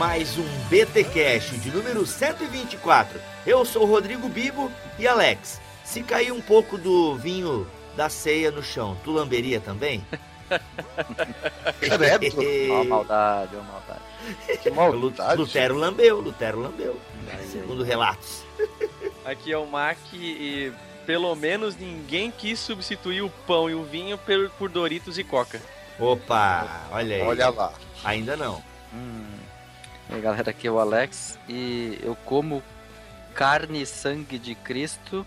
[0.00, 3.20] Mais um BT Cash de número 124.
[3.46, 5.60] Eu sou o Rodrigo Bibo e Alex.
[5.84, 10.02] Se cair um pouco do vinho da ceia no chão, tu lamberia também?
[11.80, 12.38] Credo.
[12.72, 14.58] Ó, maldade, ó, maldade.
[14.62, 15.38] Que maldade.
[15.38, 16.98] Lutero lambeu, Lutero lambeu.
[17.52, 18.42] Segundo relatos.
[19.22, 20.72] Aqui é o Mac e
[21.04, 25.60] pelo menos ninguém quis substituir o pão e o vinho por, por Doritos e Coca.
[25.98, 27.22] Opa, olha aí.
[27.22, 27.74] Olha lá.
[28.02, 28.62] Ainda não.
[28.94, 29.29] Hum.
[30.10, 32.60] E aí, galera, aqui é o Alex e eu como
[33.32, 35.24] carne e sangue de Cristo,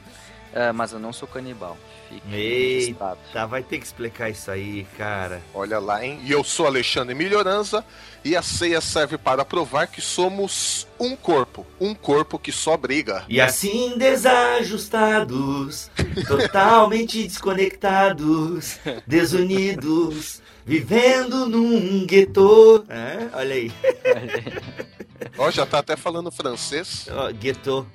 [0.54, 1.78] eh, mas eu não sou canibal.
[2.10, 3.18] Fique Eita.
[3.32, 5.42] Tá, vai ter que explicar isso aí, cara.
[5.54, 6.20] Olha lá, hein?
[6.24, 7.84] E eu sou Alexandre Melhoranza
[8.26, 11.66] e a ceia serve para provar que somos um corpo.
[11.80, 13.24] Um corpo que só briga.
[13.30, 15.90] E assim desajustados,
[16.28, 22.86] totalmente desconectados, desunidos, vivendo num gueto.
[22.90, 23.72] É, olha aí,
[25.38, 27.08] Ó, já tá até falando francês.
[27.12, 27.88] ó, gueto.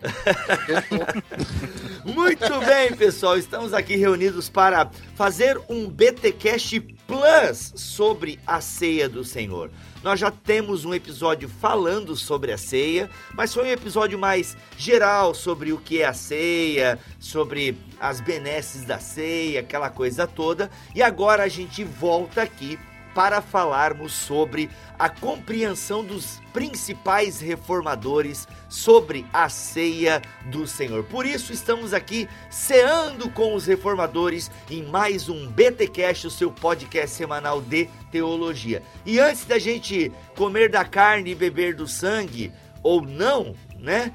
[2.05, 9.25] Muito bem, pessoal, estamos aqui reunidos para fazer um BTcast Plus sobre a ceia do
[9.25, 9.71] Senhor.
[10.03, 15.35] Nós já temos um episódio falando sobre a ceia, mas foi um episódio mais geral
[15.35, 20.71] sobre o que é a ceia, sobre as benesses da ceia, aquela coisa toda.
[20.95, 22.79] E agora a gente volta aqui
[23.19, 31.03] para falarmos sobre a compreensão dos principais reformadores sobre a ceia do Senhor.
[31.03, 37.17] Por isso estamos aqui ceando com os reformadores em mais um BTcast, o seu podcast
[37.17, 38.85] semanal de teologia.
[39.05, 42.53] E antes da gente comer da carne e beber do sangue
[42.85, 44.13] ou não, né?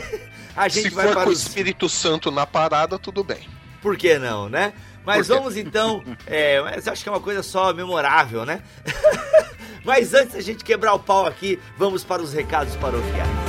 [0.56, 3.46] a gente Se vai for para com o Espírito Santo na parada, tudo bem.
[3.82, 4.72] por que não, né?
[5.06, 6.02] Mas vamos então.
[6.26, 8.60] É, mas acho que é uma coisa só memorável, né?
[9.84, 13.45] mas antes da gente quebrar o pau aqui, vamos para os recados paroquiais.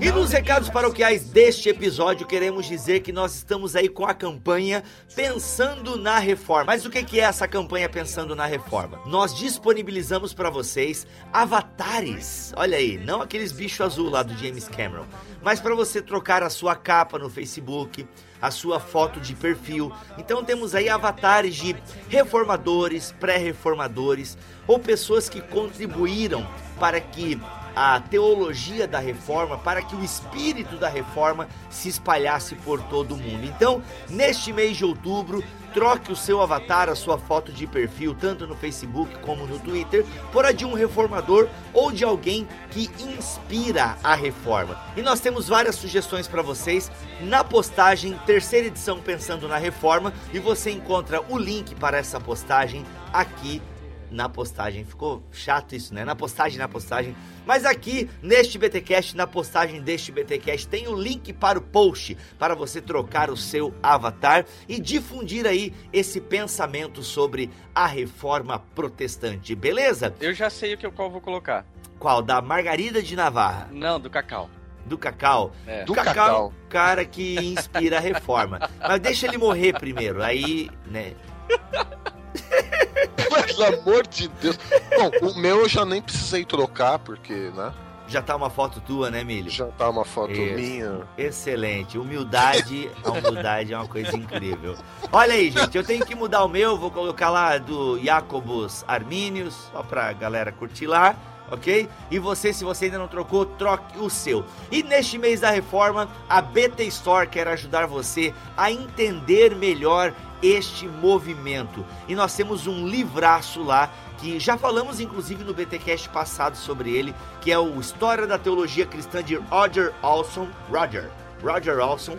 [0.00, 4.82] E nos recados paroquiais deste episódio, queremos dizer que nós estamos aí com a campanha
[5.14, 6.64] Pensando na Reforma.
[6.64, 8.98] Mas o que que é essa campanha Pensando na Reforma?
[9.04, 12.54] Nós disponibilizamos para vocês avatares.
[12.56, 15.04] Olha aí, não aqueles bichos azul lá do James Cameron,
[15.42, 18.06] mas para você trocar a sua capa no Facebook,
[18.40, 19.92] a sua foto de perfil.
[20.16, 21.76] Então temos aí avatares de
[22.08, 26.48] reformadores, pré-reformadores ou pessoas que contribuíram
[26.80, 27.38] para que
[27.74, 33.16] a teologia da reforma, para que o espírito da reforma se espalhasse por todo o
[33.16, 33.44] mundo.
[33.44, 35.42] Então, neste mês de outubro,
[35.72, 40.04] troque o seu avatar, a sua foto de perfil, tanto no Facebook como no Twitter,
[40.32, 44.80] por a de um reformador ou de alguém que inspira a reforma.
[44.96, 46.90] E nós temos várias sugestões para vocês
[47.20, 52.84] na postagem terceira edição Pensando na Reforma e você encontra o link para essa postagem
[53.12, 53.62] aqui
[54.10, 54.84] na postagem.
[54.84, 56.04] Ficou chato isso, né?
[56.04, 57.14] Na postagem, na postagem.
[57.46, 62.54] Mas aqui neste BTcast, na postagem deste BTcast, tem o link para o post para
[62.54, 70.14] você trocar o seu avatar e difundir aí esse pensamento sobre a reforma protestante, beleza?
[70.20, 71.64] Eu já sei o que eu qual vou colocar.
[71.98, 72.22] Qual?
[72.22, 74.48] Da Margarida de Navarra, Não, do cacau.
[74.86, 75.52] do Cacau.
[75.66, 75.84] É.
[75.84, 76.52] Do Cacau, Cacau.
[76.68, 78.58] cara que inspira a reforma.
[78.80, 81.14] Mas deixa ele morrer primeiro, aí, né?
[83.46, 84.58] Pelo amor de Deus.
[84.96, 87.72] Bom, o meu eu já nem precisei trocar, porque, né?
[88.08, 89.50] Já tá uma foto tua, né, Milho?
[89.50, 90.54] Já tá uma foto Isso.
[90.54, 91.00] minha.
[91.16, 91.98] Excelente.
[91.98, 94.76] Humildade, a humildade é uma coisa incrível.
[95.12, 99.68] Olha aí, gente, eu tenho que mudar o meu, vou colocar lá do Jacobus Arminius,
[99.70, 101.14] só pra galera curtir lá.
[101.50, 101.88] Ok?
[102.10, 104.44] E você, se você ainda não trocou, troque o seu.
[104.70, 110.12] E neste mês da reforma, a BT Store quer ajudar você a entender melhor
[110.42, 111.84] este movimento.
[112.06, 117.14] E nós temos um livraço lá que já falamos inclusive no BTcast passado sobre ele,
[117.40, 121.10] que é o História da Teologia Cristã de Roger Olson, Roger,
[121.42, 122.18] Roger Olson.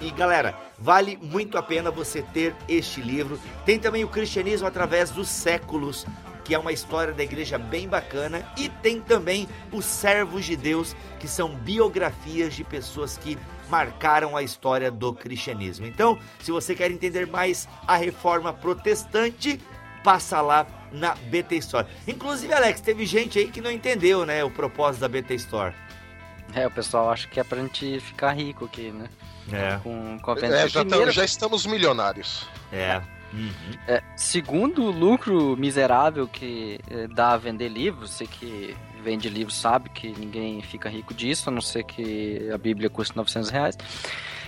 [0.00, 3.38] E galera, vale muito a pena você ter este livro.
[3.66, 6.06] Tem também o Cristianismo através dos séculos,
[6.50, 10.96] que é uma história da igreja bem bacana, e tem também os Servos de Deus,
[11.20, 13.38] que são biografias de pessoas que
[13.68, 15.86] marcaram a história do cristianismo.
[15.86, 19.60] Então, se você quer entender mais a reforma protestante,
[20.02, 21.86] passa lá na BT Store.
[22.08, 25.72] Inclusive, Alex, teve gente aí que não entendeu, né, o propósito da BT Store.
[26.52, 29.08] É, o pessoal acha que é pra gente ficar rico aqui, né?
[29.52, 29.78] É.
[29.84, 30.56] Com, com a venda.
[30.62, 32.44] É, já, Primeiro- tamo- já estamos milionários.
[32.72, 33.00] É.
[33.32, 33.50] Uhum.
[33.86, 39.56] É, segundo o lucro miserável que eh, dá a vender livros, você que vende livros
[39.56, 43.78] sabe que ninguém fica rico disso, a não ser que a Bíblia custe 900 reais.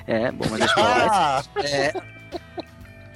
[0.07, 1.63] É, bom, mas deixa eu.
[1.65, 1.93] É,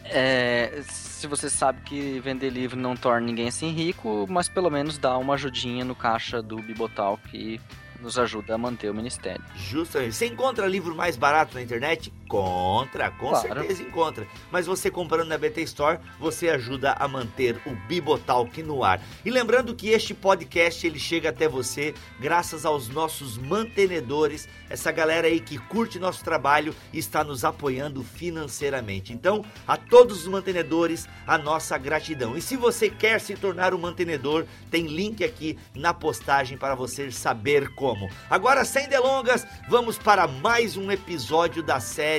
[0.04, 4.98] é, se você sabe que vender livro não torna ninguém assim rico, mas pelo menos
[4.98, 7.60] dá uma ajudinha no caixa do Bibotal que
[8.00, 9.42] nos ajuda a manter o ministério.
[9.56, 10.14] Justamente.
[10.14, 12.12] Você encontra livro mais barato na internet?
[12.28, 13.48] Contra, com Claro.
[13.60, 14.26] certeza encontra.
[14.50, 19.00] Mas você comprando na BT Store, você ajuda a manter o Bibotalk no ar.
[19.24, 25.26] E lembrando que este podcast ele chega até você graças aos nossos mantenedores, essa galera
[25.28, 29.12] aí que curte nosso trabalho e está nos apoiando financeiramente.
[29.12, 32.36] Então, a todos os mantenedores, a nossa gratidão.
[32.36, 37.10] E se você quer se tornar um mantenedor, tem link aqui na postagem para você
[37.10, 38.08] saber como.
[38.28, 42.15] Agora, sem delongas, vamos para mais um episódio da série.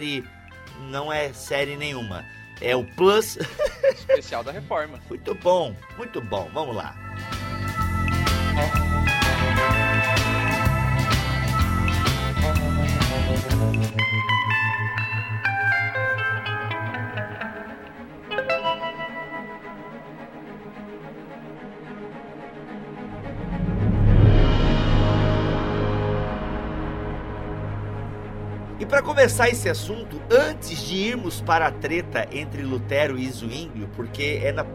[0.90, 2.24] Não é série nenhuma.
[2.62, 3.38] É o Plus.
[3.94, 5.00] Especial da reforma.
[5.10, 6.50] Muito bom, muito bom.
[6.54, 6.96] Vamos lá.
[8.84, 8.87] E
[28.88, 34.40] para começar esse assunto, antes de irmos para a treta entre Lutero e Zwinglio, porque
[34.42, 34.66] é na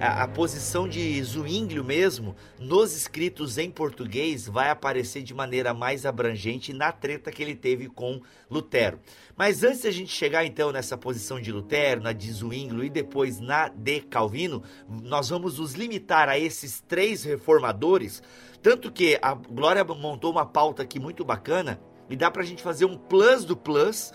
[0.00, 6.06] a, a posição de Zwinglio mesmo, nos escritos em português, vai aparecer de maneira mais
[6.06, 8.20] abrangente na treta que ele teve com
[8.50, 8.98] Lutero.
[9.36, 13.38] Mas antes da gente chegar então nessa posição de Lutero, na de Zwinglio e depois
[13.38, 18.22] na de Calvino, nós vamos nos limitar a esses três reformadores,
[18.62, 21.78] tanto que a Glória montou uma pauta aqui muito bacana,
[22.10, 24.12] e dá pra gente fazer um plus do plus,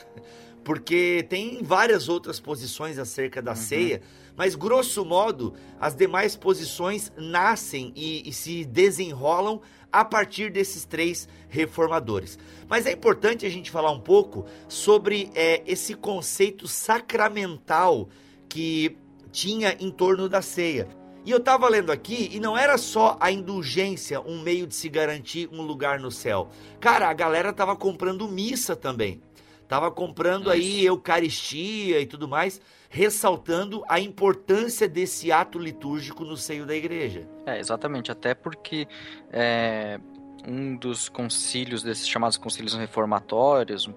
[0.63, 4.01] porque tem várias outras posições acerca da ceia,
[4.35, 9.61] mas grosso modo, as demais posições nascem e, e se desenrolam
[9.91, 12.37] a partir desses três reformadores.
[12.67, 18.09] Mas é importante a gente falar um pouco sobre é, esse conceito sacramental
[18.49, 18.97] que
[19.31, 20.87] tinha em torno da ceia.
[21.25, 24.87] E eu estava lendo aqui e não era só a indulgência um meio de se
[24.87, 26.49] garantir um lugar no céu.
[26.79, 29.19] Cara, a galera tava comprando missa também.
[29.67, 36.63] Tava comprando aí eucaristia e tudo mais, ressaltando a importância desse ato litúrgico no seio
[36.63, 37.27] da igreja.
[37.47, 38.87] É, exatamente, até porque
[39.31, 39.99] é,
[40.47, 43.89] um dos concílios, desses chamados concílios reformatórios,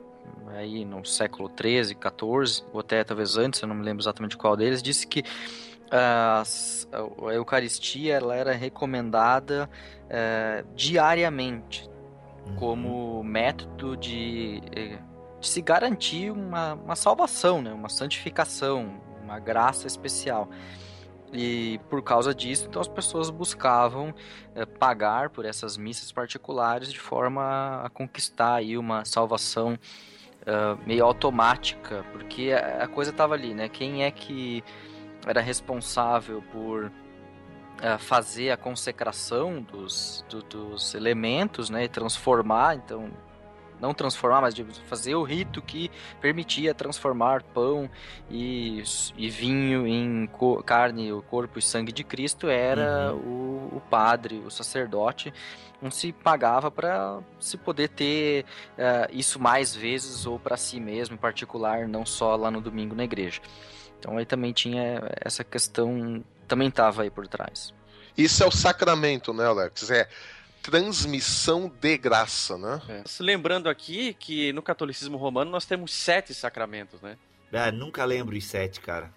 [0.49, 4.57] aí no século 13, 14, ou até talvez antes, eu não me lembro exatamente qual
[4.57, 5.23] deles, disse que
[5.91, 9.69] as- a Eucaristia ela era recomendada
[10.11, 11.89] eh, diariamente
[12.57, 14.99] como método de, eh,
[15.41, 17.73] de se garantir uma, uma salvação, né?
[17.73, 20.49] uma santificação, uma graça especial.
[21.31, 24.15] E por causa disso, então as pessoas buscavam
[24.55, 29.79] eh, pagar por essas missas particulares de forma a conquistar aí uma salvação
[30.47, 33.69] ah, meio automática, porque a, a coisa estava ali, né?
[33.69, 34.65] Quem é que
[35.27, 36.91] era responsável por
[37.83, 41.85] ah, fazer a consecração dos, do- dos elementos, né?
[41.85, 43.11] E transformar, então
[43.81, 45.89] não transformar, mas de fazer o rito que
[46.21, 47.89] permitia transformar pão
[48.29, 48.83] e,
[49.17, 50.29] e vinho em
[50.67, 55.33] carne, o corpo e sangue de Cristo era o, o padre, o sacerdote,
[55.81, 58.45] não se pagava para se poder ter
[58.77, 62.97] eh, isso mais vezes ou para si mesmo em particular, não só lá no domingo
[62.97, 63.41] na igreja.
[63.99, 67.73] Então aí também tinha essa questão, também estava aí por trás.
[68.17, 69.91] Isso é o sacramento, né, Alex?
[69.91, 70.09] É
[70.63, 73.03] transmissão de graça, né?
[73.07, 77.17] Se Lembrando aqui que no catolicismo romano nós temos sete sacramentos, né?
[77.53, 79.11] Ah, nunca lembro os sete, cara.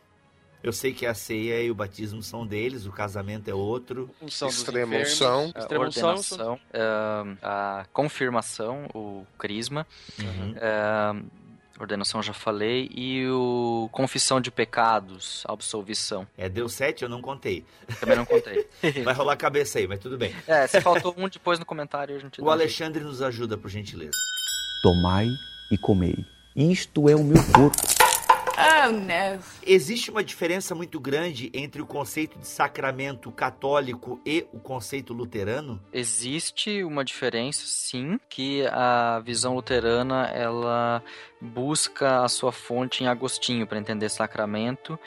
[0.63, 4.09] Eu sei que a ceia e o batismo são deles, o casamento é outro.
[4.21, 5.51] Unção dos Extrema unção.
[5.55, 9.87] A Extrema unção, ordenação, ahn, a confirmação, o crisma,
[10.19, 10.55] Uhum.
[10.61, 11.23] ahn,
[11.81, 16.27] ordenação já falei, e o confissão de pecados, absolvição.
[16.37, 17.65] É, deu sete, eu não contei.
[17.99, 18.67] Também não contei.
[19.03, 20.35] Vai rolar a cabeça aí, mas tudo bem.
[20.47, 22.53] é, se faltou um depois no comentário, a gente O dá um.
[22.53, 24.11] Alexandre nos ajuda, por gentileza.
[24.83, 25.27] Tomai
[25.71, 26.25] e comei.
[26.55, 28.00] Isto é o meu corpo.
[28.61, 29.43] Oh, no.
[29.65, 35.81] Existe uma diferença muito grande entre o conceito de sacramento católico e o conceito luterano?
[35.91, 41.03] Existe uma diferença, sim, que a visão luterana ela
[41.39, 44.99] busca a sua fonte em Agostinho para entender sacramento,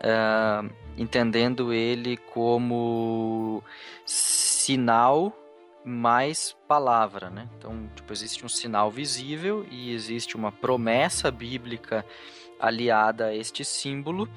[0.00, 3.62] eh, entendendo ele como
[4.04, 5.36] sinal
[5.84, 7.48] mais palavra, né?
[7.56, 12.04] Então, tipo, existe um sinal visível e existe uma promessa bíblica
[12.60, 14.28] aliada a este símbolo.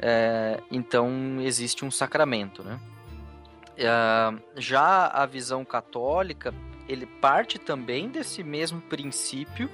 [0.00, 2.78] eh, então, existe um sacramento, né?
[3.84, 6.52] Ah, já a visão católica,
[6.88, 9.70] ele parte também desse mesmo princípio,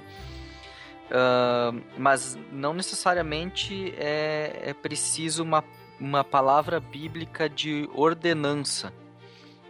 [1.11, 5.63] ah, mas não necessariamente é, é preciso uma,
[5.99, 8.93] uma palavra bíblica de ordenança.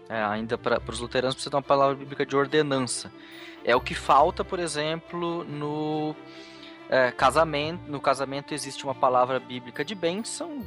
[0.08, 3.12] É, ainda para os luteranos precisa de uma palavra bíblica de ordenança.
[3.64, 6.16] É o que falta, por exemplo, no
[6.90, 7.90] é, casamento.
[7.90, 10.64] No casamento existe uma palavra bíblica de bênção,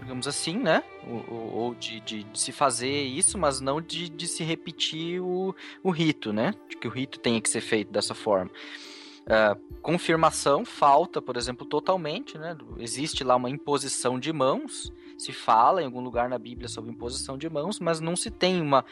[0.00, 0.82] digamos assim, né?
[1.06, 5.54] Ou, ou- de, de- de se fazer isso, mas não de, de se repetir o,
[5.82, 6.54] o rito, né?
[6.68, 8.50] De que o rito tenha que ser feito dessa forma.
[9.28, 12.56] Ah, confirmação falta, por exemplo, totalmente, né?
[12.78, 17.36] Existe lá uma imposição de mãos, se fala em algum lugar na Bíblia sobre imposição
[17.36, 18.84] de mãos, mas não se tem uma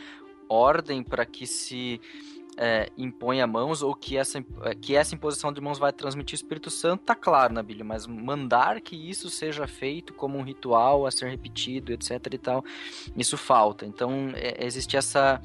[0.48, 2.00] ordem para que se
[2.56, 6.40] é, imponha mãos ou que essa, é, que essa imposição de mãos vai transmitir o
[6.40, 11.06] Espírito Santo, tá claro na Bíblia, mas mandar que isso seja feito como um ritual
[11.06, 12.64] a ser repetido, etc e tal,
[13.16, 13.86] isso falta.
[13.86, 15.40] Então, é, existe essa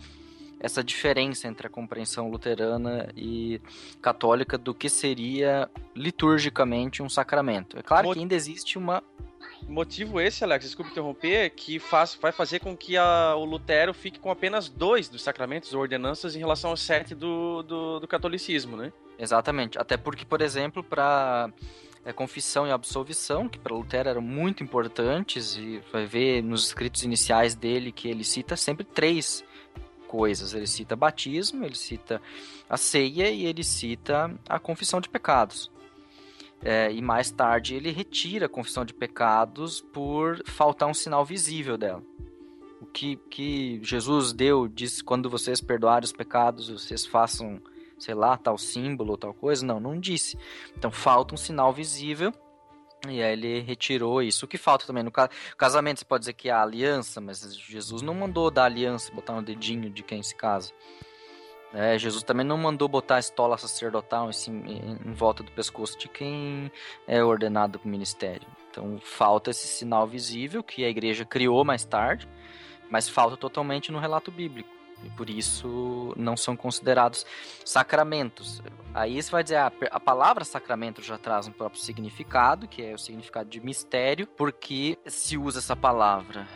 [0.61, 3.61] essa diferença entre a compreensão luterana e
[4.01, 7.79] católica do que seria liturgicamente um sacramento.
[7.79, 9.01] É claro que ainda existe uma
[9.69, 14.19] Motivo esse, Alex, desculpe interromper, que faz, vai fazer com que a- o Lutero fique
[14.19, 18.75] com apenas dois dos sacramentos ou ordenanças em relação aos sete do, do, do catolicismo,
[18.75, 18.91] né?
[19.17, 19.77] Exatamente.
[19.77, 21.51] Até porque, por exemplo, para
[22.15, 27.53] confissão e absolvição, que para Lutero eram muito importantes, e vai ver nos escritos iniciais
[27.53, 29.43] dele que ele cita sempre três
[30.07, 30.55] coisas.
[30.55, 32.19] Ele cita batismo, ele cita
[32.67, 35.69] a ceia e ele cita a confissão de pecados.
[36.63, 41.77] É, e mais tarde ele retira a confissão de pecados por faltar um sinal visível
[41.77, 42.03] dela.
[42.81, 47.61] O que, que Jesus deu, diz, quando vocês perdoarem os pecados, vocês façam
[47.99, 49.65] sei lá, tal símbolo ou tal coisa.
[49.65, 50.37] Não, não disse.
[50.77, 52.33] Então falta um sinal visível.
[53.07, 54.45] E aí ele retirou isso.
[54.45, 57.55] O que falta também no ca- casamento, você pode dizer que é a aliança, mas
[57.55, 60.71] Jesus não mandou dar aliança, botar no dedinho de quem se casa.
[61.73, 66.07] É, Jesus também não mandou botar a estola sacerdotal em, em volta do pescoço de
[66.07, 66.71] quem
[67.07, 68.47] é ordenado para o ministério.
[68.69, 72.27] Então falta esse sinal visível que a igreja criou mais tarde,
[72.89, 74.69] mas falta totalmente no relato bíblico.
[75.03, 77.25] E por isso não são considerados
[77.63, 78.61] sacramentos.
[78.93, 82.93] Aí você vai dizer, ah, a palavra sacramento já traz um próprio significado, que é
[82.93, 86.47] o significado de mistério, porque se usa essa palavra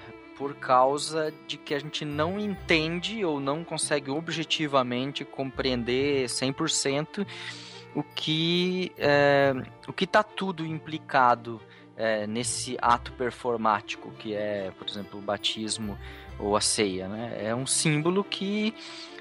[0.43, 7.25] por causa de que a gente não entende ou não consegue objetivamente compreender 100%
[7.95, 9.53] o que é,
[9.87, 11.61] o que está tudo implicado
[11.95, 15.97] é, nesse ato performático que é, por exemplo, o batismo
[16.37, 17.37] ou a ceia, né?
[17.41, 18.75] É um símbolo que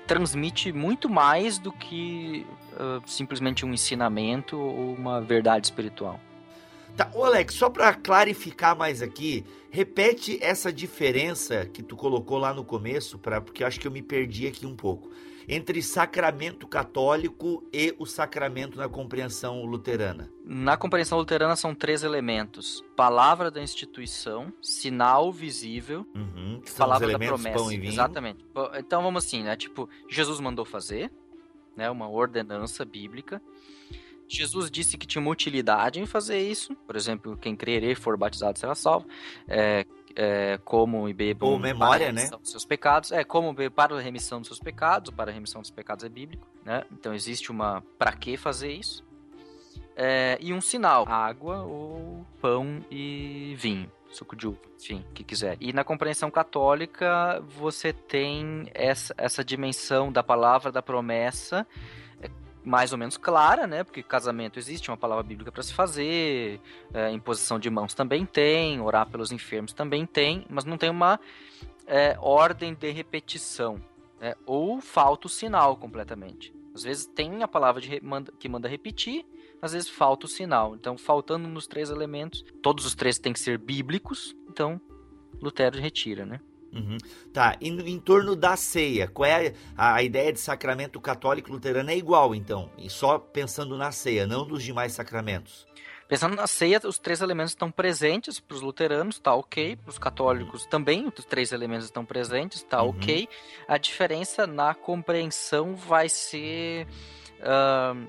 [0.08, 6.18] transmite muito mais do que uh, simplesmente um ensinamento ou uma verdade espiritual.
[6.96, 12.52] Tá, ô Alex, só para clarificar mais aqui, repete essa diferença que tu colocou lá
[12.52, 15.10] no começo, pra, porque eu acho que eu me perdi aqui um pouco,
[15.48, 20.30] entre sacramento católico e o sacramento na compreensão luterana.
[20.44, 27.56] Na compreensão luterana são três elementos: palavra da instituição, sinal visível, Uhum, palavra da promessa.
[27.58, 27.84] pão vinho.
[27.86, 28.44] Exatamente.
[28.78, 29.56] Então vamos assim, né?
[29.56, 31.10] Tipo, Jesus mandou fazer,
[31.74, 31.90] né?
[31.90, 33.40] Uma ordenança bíblica.
[34.28, 36.74] Jesus disse que tinha uma utilidade em fazer isso.
[36.86, 39.06] Por exemplo, quem crer e for batizado será salvo.
[39.46, 39.84] É,
[40.16, 42.28] é, comam e bebam Ou memória, para né?
[42.28, 43.12] dos seus pecados.
[43.12, 45.14] É, como beber para a remissão dos seus pecados.
[45.14, 46.84] Para a remissão dos pecados é bíblico, né?
[46.92, 49.04] Então existe uma para que fazer isso.
[49.94, 55.22] É, e um sinal, água ou pão e vinho, suco de uva, enfim, o que
[55.22, 55.56] quiser.
[55.60, 61.66] E na compreensão católica você tem essa, essa dimensão da palavra da promessa
[62.64, 63.82] mais ou menos clara, né?
[63.82, 66.60] Porque casamento existe uma palavra bíblica para se fazer,
[66.94, 71.18] é, imposição de mãos também tem, orar pelos enfermos também tem, mas não tem uma
[71.86, 73.82] é, ordem de repetição,
[74.20, 74.34] né?
[74.46, 76.54] ou falta o sinal completamente.
[76.74, 78.00] Às vezes tem a palavra de,
[78.38, 79.26] que manda repetir,
[79.60, 80.74] às vezes falta o sinal.
[80.74, 84.80] Então, faltando nos três elementos, todos os três têm que ser bíblicos, então
[85.40, 86.40] Lutero retira, né?
[86.72, 86.96] Uhum.
[87.32, 91.90] Tá, e em torno da ceia, qual é a, a, ideia de sacramento católico luterano?
[91.90, 95.66] É igual, então, e só pensando na ceia, não nos demais sacramentos.
[96.08, 99.76] Pensando na ceia, os três elementos estão presentes para os luteranos, tá ok.
[99.76, 102.90] Para os católicos também, os três elementos estão presentes, tá uhum.
[102.90, 103.28] ok.
[103.66, 106.86] A diferença na compreensão vai ser.
[107.40, 108.06] Uh,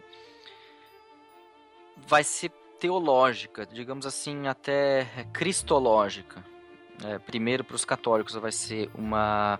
[2.05, 6.43] vai ser teológica, digamos assim, até cristológica.
[7.03, 9.59] É, primeiro, para os católicos, vai ser uma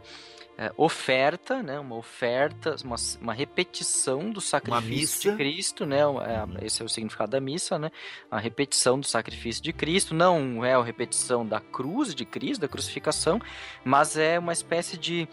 [0.57, 1.79] é, oferta, né?
[1.79, 5.99] Uma oferta, uma, uma repetição do sacrifício de Cristo, né?
[6.01, 7.91] É, esse é o significado da missa, né?
[8.29, 10.13] A repetição do sacrifício de Cristo.
[10.13, 13.41] Não é a repetição da cruz de Cristo, da crucificação,
[13.83, 15.27] mas é uma espécie de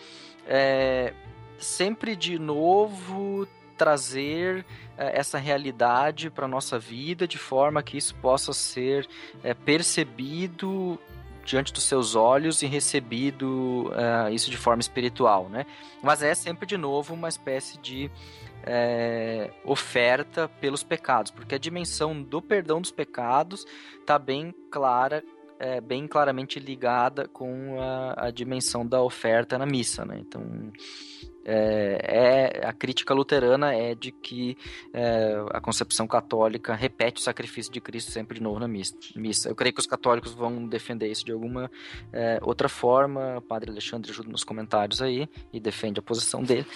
[0.47, 1.12] é,
[1.59, 4.64] sempre de novo trazer
[4.97, 9.09] é, essa realidade para nossa vida de forma que isso possa ser
[9.42, 10.99] é, percebido
[11.50, 15.66] diante dos seus olhos e recebido uh, isso de forma espiritual, né?
[16.00, 18.11] Mas é sempre de novo uma espécie de
[18.62, 23.66] é, oferta pelos pecados, porque a dimensão do perdão dos pecados
[23.99, 25.25] está bem clara,
[25.61, 30.19] é, bem claramente ligada com a, a dimensão da oferta na missa, né?
[30.19, 30.73] Então
[31.45, 34.57] é, é, a crítica luterana é de que
[34.93, 39.49] é, a concepção católica repete o sacrifício de Cristo sempre de novo na missa.
[39.49, 41.71] Eu creio que os católicos vão defender isso de alguma
[42.12, 43.38] é, outra forma.
[43.38, 46.67] O padre Alexandre ajuda nos comentários aí e defende a posição dele.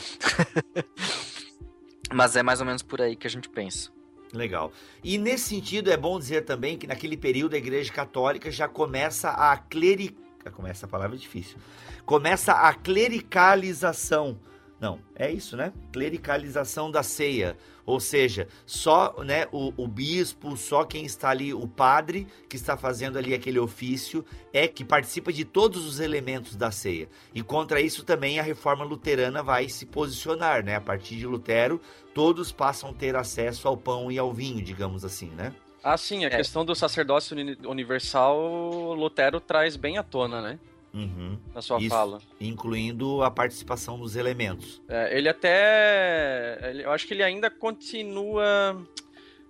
[2.13, 3.94] Mas é mais ou menos por aí que a gente pensa.
[4.35, 4.73] Legal.
[5.03, 9.31] E nesse sentido é bom dizer também que naquele período a Igreja Católica já começa
[9.31, 10.25] a clericar.
[10.53, 11.57] Começa a palavra difícil.
[12.05, 14.39] Começa a clericalização
[14.85, 15.73] não, é isso, né?
[15.91, 17.57] Clericalização da ceia.
[17.87, 22.77] Ou seja, só né, o, o, bispo, só quem está ali, o padre que está
[22.77, 24.23] fazendo ali aquele ofício,
[24.53, 27.09] é que participa de todos os elementos da ceia.
[27.35, 30.77] E contra isso também a reforma luterana vai se posicionar, né?
[30.77, 31.81] A partir de Lutero,
[32.13, 35.55] todos passam a ter acesso ao pão e ao vinho, digamos assim, né?
[35.83, 36.37] Ah, sim, a é.
[36.37, 37.35] questão do sacerdócio
[37.67, 40.59] universal, Lutero traz bem à tona, né?
[40.95, 41.37] Uhum.
[41.53, 42.21] Na sua Isso, fala.
[42.41, 44.81] Incluindo a participação dos elementos.
[44.89, 46.73] É, ele até.
[46.83, 48.81] Eu acho que ele ainda continua.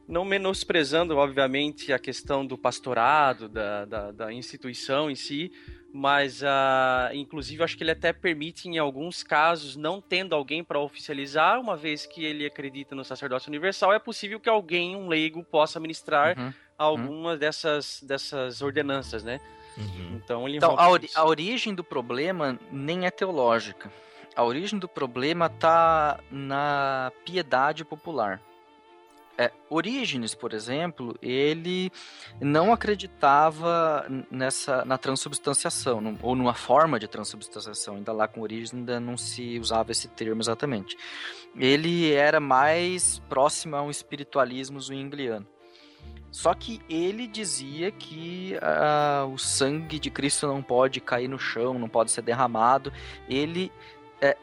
[0.06, 5.50] Não menosprezando, obviamente, a questão do pastorado, da, da, da instituição em si,
[5.90, 10.78] mas uh, inclusive acho que ele até permite em alguns casos, não tendo alguém para
[10.78, 15.42] oficializar, uma vez que ele acredita no sacerdócio universal, é possível que alguém, um leigo,
[15.42, 16.52] possa ministrar uhum.
[16.76, 17.38] algumas uhum.
[17.38, 19.40] dessas, dessas ordenanças, né?
[19.76, 20.16] Uhum.
[20.16, 23.90] Então, ele então a, ori a origem do problema nem é teológica.
[24.36, 28.40] A origem do problema está na piedade popular.
[29.36, 31.90] É, Orígenes, por exemplo, ele
[32.40, 37.96] não acreditava nessa na transubstanciação, no, ou numa forma de transubstanciação.
[37.96, 40.96] Ainda lá com Orígenes ainda não se usava esse termo exatamente.
[41.56, 45.46] Ele era mais próximo a um espiritualismo zwingliano.
[46.34, 51.78] Só que ele dizia que uh, o sangue de Cristo não pode cair no chão,
[51.78, 52.92] não pode ser derramado.
[53.28, 53.70] Ele
[54.20, 54.36] é,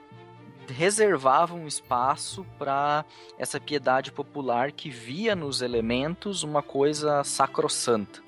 [0.69, 3.03] reservava um espaço para
[3.37, 8.21] essa piedade popular que via nos elementos uma coisa sacrossanta.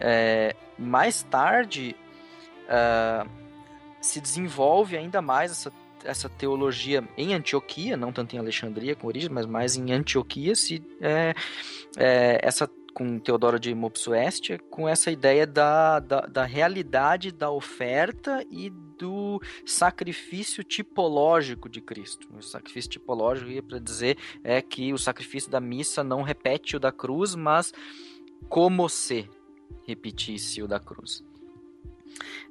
[0.00, 1.94] É, mais tarde
[2.64, 3.28] uh,
[4.00, 5.70] se desenvolve ainda mais essa
[6.04, 10.82] essa teologia em Antioquia, não tanto em Alexandria com origem, mas mais em Antioquia, se
[11.00, 11.34] é,
[11.96, 18.44] é, essa com Teodoro de Mopsuestia, com essa ideia da, da, da, realidade da oferta
[18.50, 22.28] e do sacrifício tipológico de Cristo.
[22.36, 26.80] O sacrifício tipológico ia para dizer é que o sacrifício da missa não repete o
[26.80, 27.72] da cruz, mas
[28.48, 29.30] como se
[29.86, 31.22] repetisse o da cruz.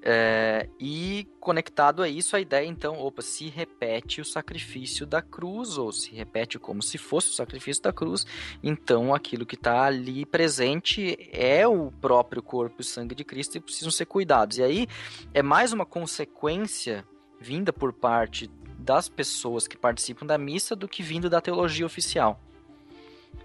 [0.02, 5.78] É, e conectado a isso, a ideia então, opa, se repete o sacrifício da cruz,
[5.78, 8.26] ou se repete como se fosse o sacrifício da cruz,
[8.64, 13.62] então aquilo que está ali presente é o próprio corpo e sangue de Cristo e
[13.62, 14.58] precisam ser cuidados.
[14.58, 14.88] E aí
[15.34, 17.06] é mais uma consequência
[17.40, 18.50] vinda por parte
[18.80, 22.42] das pessoas que participam da missa do que vindo da teologia oficial.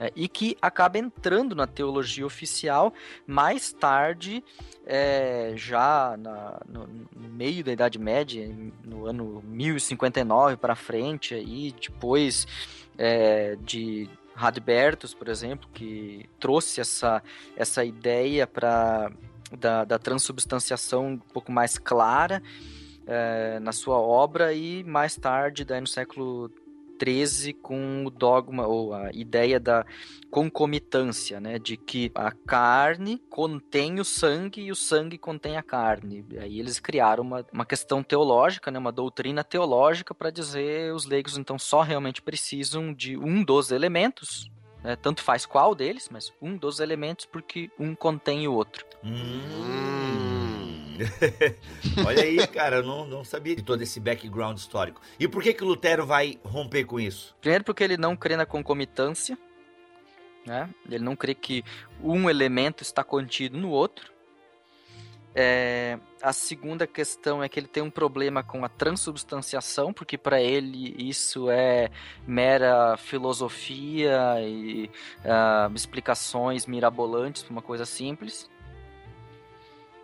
[0.03, 2.93] É, e que acaba entrando na teologia oficial
[3.25, 4.43] mais tarde,
[4.85, 8.53] é, já na, no, no, meio da Idade Média,
[8.85, 12.49] no ano 1059 para frente, aí depois
[12.99, 17.23] é, de Radbertus, por exemplo, que trouxe essa,
[17.57, 19.09] essa ideia para
[19.57, 22.43] da, da transubstanciação um pouco mais clara
[23.07, 26.51] é, na sua obra e mais tarde, daí no século
[27.03, 29.85] 13 com o dogma ou a ideia da
[30.31, 36.25] concomitância, né, de que a carne contém o sangue e o sangue contém a carne.
[36.31, 41.05] E aí eles criaram uma, uma questão teológica, né, uma doutrina teológica para dizer os
[41.05, 44.49] leigos então só realmente precisam de um dos elementos,
[44.83, 48.85] né, tanto faz qual deles, mas um dos elementos porque um contém o outro.
[49.05, 50.33] Hum.
[52.07, 55.01] Olha aí, cara, eu não, não sabia de todo esse background histórico.
[55.19, 57.35] E por que que o Lutero vai romper com isso?
[57.41, 59.39] Primeiro porque ele não crê na concomitância,
[60.47, 60.69] né?
[60.87, 61.65] Ele não crê que
[62.03, 64.13] um elemento está contido no outro.
[65.35, 70.41] É, a segunda questão é que ele tem um problema com a transubstanciação, porque para
[70.41, 71.91] ele isso é
[72.27, 74.91] mera filosofia e
[75.25, 78.51] uh, explicações mirabolantes para uma coisa simples.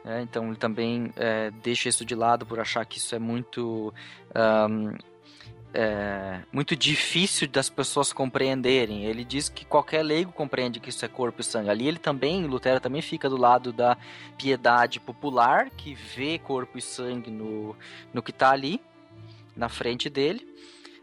[0.05, 3.93] É, então ele também é, deixa isso de lado por achar que isso é muito
[4.35, 4.97] um,
[5.73, 9.05] é, muito difícil das pessoas compreenderem.
[9.05, 11.71] Ele diz que qualquer leigo compreende que isso é corpo e sangue.
[11.71, 13.97] Ali ele também, Lutero também fica do lado da
[14.37, 17.77] piedade popular, que vê corpo e sangue no,
[18.13, 18.81] no que está ali,
[19.55, 20.47] na frente dele.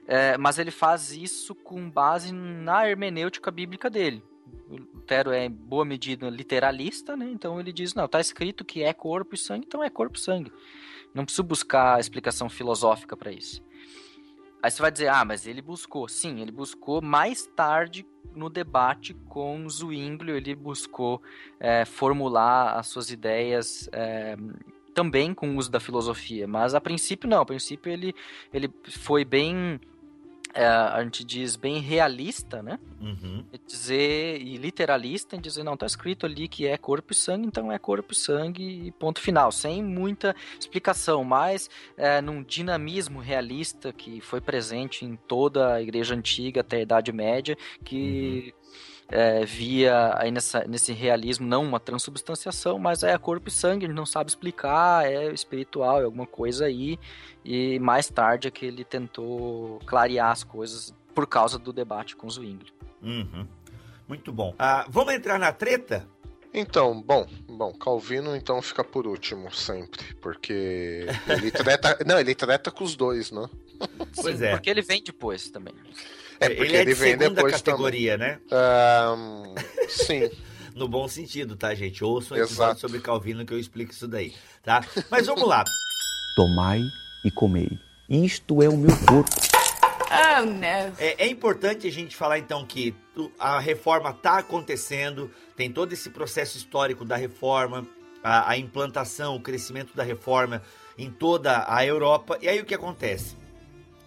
[0.08, 4.24] É, mas ele faz isso com base na hermenêutica bíblica dele.
[4.70, 7.30] Lutero é em boa medida literalista, né?
[7.32, 10.22] Então ele diz, não, tá escrito que é corpo e sangue, então é corpo e
[10.22, 10.52] sangue.
[11.14, 13.64] Não preciso buscar explicação filosófica para isso.
[14.66, 16.08] Aí você vai dizer, ah, mas ele buscou.
[16.08, 21.22] Sim, ele buscou mais tarde no debate com Zwinglio, ele buscou
[21.60, 24.36] é, formular as suas ideias é,
[24.92, 26.48] também com o uso da filosofia.
[26.48, 28.16] Mas a princípio não, a princípio ele,
[28.52, 29.80] ele foi bem
[30.56, 32.80] é, a gente diz bem realista, né?
[33.02, 33.44] Uhum.
[33.52, 37.46] E dizer e literalista em dizer não tá escrito ali que é corpo e sangue,
[37.46, 43.20] então é corpo e sangue e ponto final, sem muita explicação, mas é, num dinamismo
[43.20, 48.65] realista que foi presente em toda a Igreja antiga até a Idade Média, que uhum
[49.10, 53.88] é, via aí nessa, nesse realismo não uma transubstanciação, mas é corpo e sangue, a
[53.88, 57.00] gente não sabe explicar, é espiritual, é alguma coisa aí.
[57.44, 62.30] E mais tarde é que ele tentou clarear as coisas por causa do debate com
[62.30, 62.74] Zwingli.
[63.02, 63.48] Uhum.
[64.08, 64.54] Muito bom.
[64.58, 66.08] Ah, vamos entrar na treta?
[66.58, 72.72] Então, bom, bom, Calvino então fica por último sempre, porque ele treta, não, ele treta
[72.72, 73.50] com os dois, né?
[74.16, 74.52] Pois Sim, é.
[74.52, 75.74] Porque ele vem depois também.
[76.40, 78.40] É porque ele é de vem segunda depois categoria, né?
[78.50, 79.20] também.
[79.20, 79.56] Um,
[79.90, 80.30] sim.
[80.76, 82.04] No bom sentido, tá, gente?
[82.04, 82.82] Ouçam um episódio Exato.
[82.82, 84.84] sobre Calvino que eu explico isso daí, tá?
[85.10, 85.64] Mas vamos lá.
[86.36, 86.82] Tomai
[87.24, 87.80] e comei.
[88.10, 89.30] Isto é o meu corpo.
[90.12, 90.94] Oh, no.
[91.00, 95.94] É, é importante a gente falar então que tu- a reforma está acontecendo, tem todo
[95.94, 97.88] esse processo histórico da reforma,
[98.22, 100.62] a, a implantação, o crescimento da reforma
[100.98, 102.38] em toda a Europa.
[102.42, 103.38] E aí o que acontece?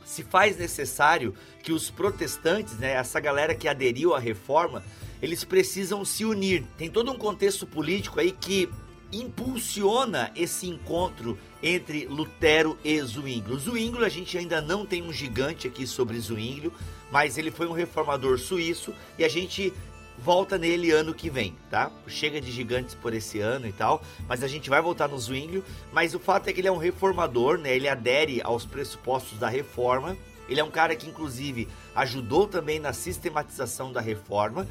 [0.08, 4.82] Se faz necessário que os protestantes, né, essa galera que aderiu à reforma,
[5.20, 6.64] eles precisam se unir.
[6.78, 8.70] Tem todo um contexto político aí que
[9.12, 13.58] impulsiona esse encontro entre Lutero e Zwinglio.
[13.58, 16.72] Zwinglio, a gente ainda não tem um gigante aqui sobre Zwinglio,
[17.12, 19.74] mas ele foi um reformador suíço e a gente
[20.18, 21.90] volta nele ano que vem, tá?
[22.06, 25.64] Chega de gigantes por esse ano e tal, mas a gente vai voltar no Zwinglio,
[25.92, 27.74] mas o fato é que ele é um reformador, né?
[27.74, 30.16] Ele adere aos pressupostos da reforma.
[30.48, 34.66] Ele é um cara que inclusive ajudou também na sistematização da reforma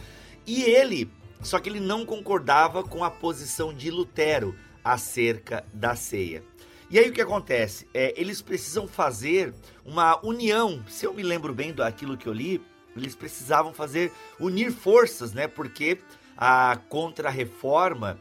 [0.46, 1.10] e ele,
[1.42, 6.44] só que ele não concordava com a posição de Lutero acerca da ceia.
[6.90, 7.86] E aí o que acontece?
[7.94, 9.54] É, eles precisam fazer
[9.86, 10.82] uma união.
[10.88, 12.62] Se eu me lembro bem daquilo que eu li,
[13.00, 15.48] eles precisavam fazer unir forças, né?
[15.48, 16.00] Porque
[16.38, 18.20] a contra-reforma,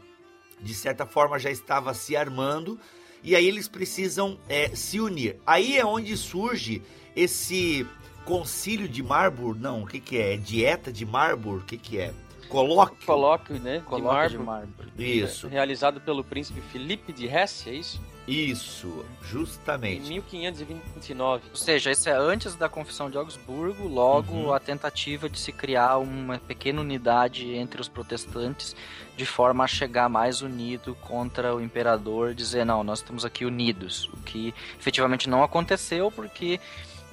[0.60, 2.78] de certa forma, já estava se armando.
[3.22, 5.36] E aí eles precisam é, se unir.
[5.46, 6.82] Aí é onde surge
[7.14, 7.86] esse
[8.24, 9.60] concílio de Marburg.
[9.60, 10.34] Não, o que, que é?
[10.34, 11.62] É Dieta de Marburg?
[11.62, 12.12] O que, que é?
[12.48, 13.06] Colóquio.
[13.06, 13.82] Colóquio, né?
[13.84, 14.92] Coloca de de mármore.
[14.98, 18.00] Isso, Realizado pelo príncipe Felipe de Hesse, é isso?
[18.26, 20.08] isso, Em justamente.
[20.08, 21.44] 1529.
[21.50, 24.52] Ou seja, isso é antes da Confissão de Augsburgo, logo Uhum.
[24.52, 28.74] a tentativa de se criar uma pequena unidade entre os protestantes,
[29.16, 34.06] de forma a chegar mais unido contra o imperador, dizer, não, nós estamos aqui unidos.
[34.12, 36.58] O que efetivamente não aconteceu, porque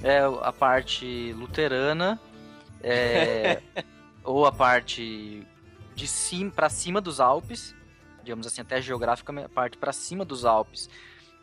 [0.02, 2.20] é, a parte luterana
[2.82, 3.62] é,
[4.24, 5.46] ou a parte
[5.96, 7.76] de cima para cima dos Alpes,
[8.24, 10.90] digamos assim, até geograficamente, a parte para cima dos Alpes,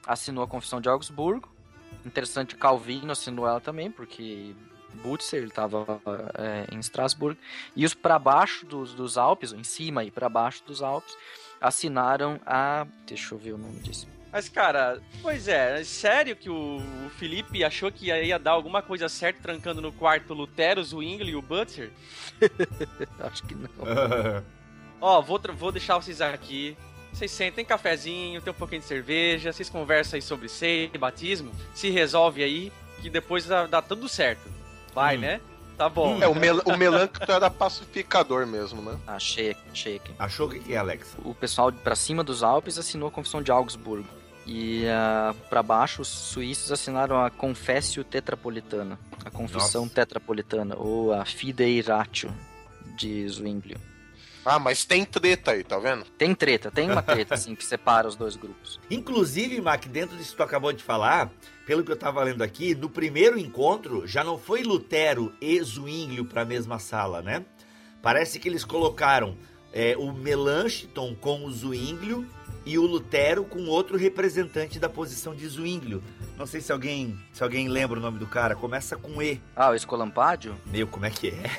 [0.06, 1.48] assinou a Confissão de Augsburgo.
[2.04, 4.54] Interessante, Calvino assinou ela também, porque
[5.02, 6.00] Butzer estava
[6.34, 7.38] é, em Estrasburgo.
[7.76, 11.16] E os para baixo dos, dos Alpes, em cima e para baixo dos Alpes,
[11.60, 12.86] assinaram a.
[13.06, 14.08] Deixa eu ver o nome disso.
[14.32, 16.80] Mas, cara, pois é, é sério que o,
[17.18, 21.36] Felipe achou que ia, dar alguma coisa certa trancando no quarto Lutero, o Zwingli e
[21.36, 21.90] o Butzer?
[23.20, 23.68] Acho que não.
[25.00, 26.76] Ó, vou, vou deixar vocês aqui.
[27.12, 31.90] Vocês sentem cafezinho, tem um pouquinho de cerveja, vocês conversam aí sobre ceia, batismo, se
[31.90, 34.48] resolve aí, que depois dá, dá tudo certo.
[34.94, 35.20] Vai, Hum.
[35.20, 35.40] né?
[35.76, 36.22] Tá bom.
[36.22, 38.98] É, o, mel o Melancto era pacificador mesmo, né?
[39.06, 40.12] Achei achei aqui.
[40.18, 41.16] Achou o que é, Alex?
[41.24, 44.19] O pessoal para cima dos Alpes assinou a Confissão de Augsburgo.
[44.52, 49.94] E uh, para baixo, os suíços assinaram a Confessio Tetrapolitana, a Confissão Nossa.
[49.94, 52.34] Tetrapolitana, ou a Fidei Ratio
[52.96, 53.78] de Zwinglio.
[54.44, 56.04] Ah, mas tem treta aí, tá vendo?
[56.18, 58.80] Tem treta, tem uma treta assim que separa os dois grupos.
[58.90, 61.30] Inclusive, Mac, dentro disso que tu acabou de falar,
[61.64, 66.24] pelo que eu tava lendo aqui, no primeiro encontro já não foi Lutero e Zwinglio
[66.24, 67.44] para a mesma sala, né?
[68.02, 69.38] Parece que eles colocaram
[69.72, 72.26] é, o Melanchthon com o Zwinglio
[72.64, 76.02] e o Lutero com outro representante da posição de Zwinglio.
[76.36, 78.54] Não sei se alguém, se alguém lembra o nome do cara.
[78.54, 79.40] Começa com E.
[79.54, 80.56] Ah, o Escolampádio?
[80.66, 81.50] Meu, como é que é?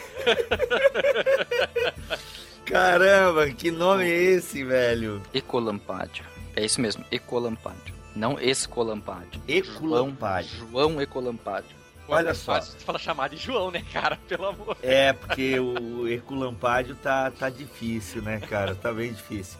[2.66, 5.22] Caramba, que nome é esse, velho?
[5.34, 6.24] Ecolampádio.
[6.56, 7.94] É isso mesmo, Ecolampádio.
[8.16, 9.42] Não Escolampádio.
[9.48, 10.58] Ecolampádio.
[10.58, 11.82] João, João Ecolampádio.
[12.08, 12.56] Olha é só.
[12.56, 14.18] fácil de falar chamar de João, né, cara?
[14.28, 14.78] Pelo amor.
[14.82, 18.76] É, porque o Herculampádio tá, tá difícil, né, cara?
[18.76, 19.58] Tá bem difícil.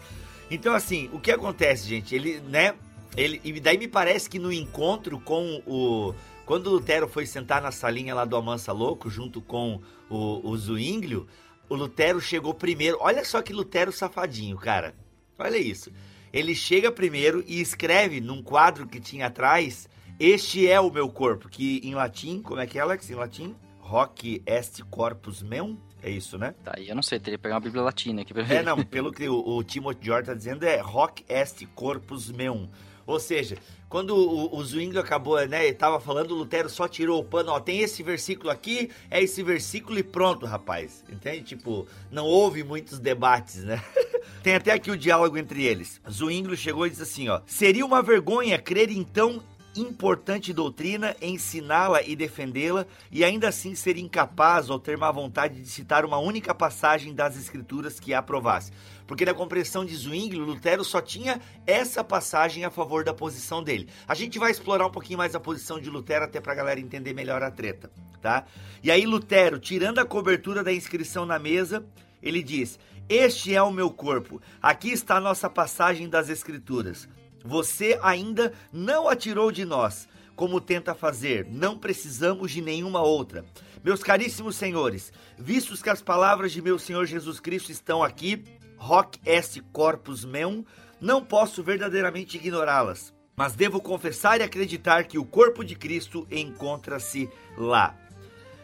[0.50, 2.14] Então, assim, o que acontece, gente?
[2.14, 2.74] Ele, né?
[3.16, 6.14] Ele, e daí me parece que no encontro com o.
[6.44, 10.56] Quando o Lutero foi sentar na salinha lá do Amansa Louco, junto com o, o
[10.56, 11.26] Zwinglio,
[11.68, 12.98] o Lutero chegou primeiro.
[13.00, 14.94] Olha só que Lutero safadinho, cara.
[15.38, 15.90] Olha isso.
[16.32, 21.48] Ele chega primeiro e escreve num quadro que tinha atrás: Este é o meu corpo.
[21.48, 23.10] Que em latim, como é que é, Alex?
[23.10, 23.54] Em latim?
[23.80, 25.76] Hoc est corpus meum?
[26.02, 26.54] É isso, né?
[26.64, 28.56] Tá, e eu não sei, teria que pegar uma Bíblia Latina aqui pra ver.
[28.56, 32.68] É, não, pelo que o, o Timothy George tá dizendo, é Hoc est corpus meum.
[33.06, 33.56] Ou seja,
[33.88, 37.52] quando o, o Zwinglio acabou, né, ele tava falando, o Lutero só tirou o pano,
[37.52, 41.04] ó, tem esse versículo aqui, é esse versículo e pronto, rapaz.
[41.10, 41.42] Entende?
[41.42, 43.82] Tipo, não houve muitos debates, né?
[44.42, 46.00] tem até aqui o diálogo entre eles.
[46.10, 49.42] Zwinglio chegou e disse assim, ó, seria uma vergonha crer então
[49.76, 55.68] importante doutrina, ensiná-la e defendê-la, e ainda assim ser incapaz ou ter má vontade de
[55.68, 58.72] citar uma única passagem das escrituras que a aprovasse.
[59.06, 63.88] Porque na compreensão de Zwinglio, Lutero só tinha essa passagem a favor da posição dele.
[64.06, 67.12] A gente vai explorar um pouquinho mais a posição de Lutero até pra galera entender
[67.12, 68.44] melhor a treta, tá?
[68.82, 71.84] E aí Lutero, tirando a cobertura da inscrição na mesa,
[72.22, 74.40] ele diz: "Este é o meu corpo.
[74.60, 77.08] Aqui está a nossa passagem das escrituras.
[77.44, 81.46] Você ainda não a tirou de nós, como tenta fazer.
[81.50, 83.44] Não precisamos de nenhuma outra.
[83.84, 88.44] Meus caríssimos senhores, vistos que as palavras de meu Senhor Jesus Cristo estão aqui,
[88.78, 90.64] hoc est corpus meum,
[91.00, 97.28] não posso verdadeiramente ignorá-las, mas devo confessar e acreditar que o corpo de Cristo encontra-se
[97.58, 97.96] lá.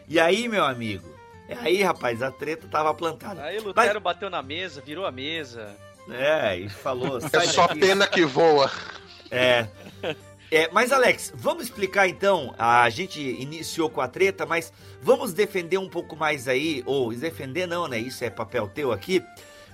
[0.07, 1.07] E aí, meu amigo?
[1.49, 3.43] É aí, rapaz, a treta tava plantada.
[3.43, 5.75] Aí Lutero bateu na mesa, virou a mesa.
[6.11, 7.17] É, e falou.
[7.17, 8.71] É "Sai só daqui." pena que voa.
[9.31, 9.67] É.
[10.51, 12.55] É, mas Alex, vamos explicar então.
[12.57, 17.67] A gente iniciou com a treta, mas vamos defender um pouco mais aí, ou defender
[17.67, 17.99] não, né?
[17.99, 19.23] Isso é papel teu aqui.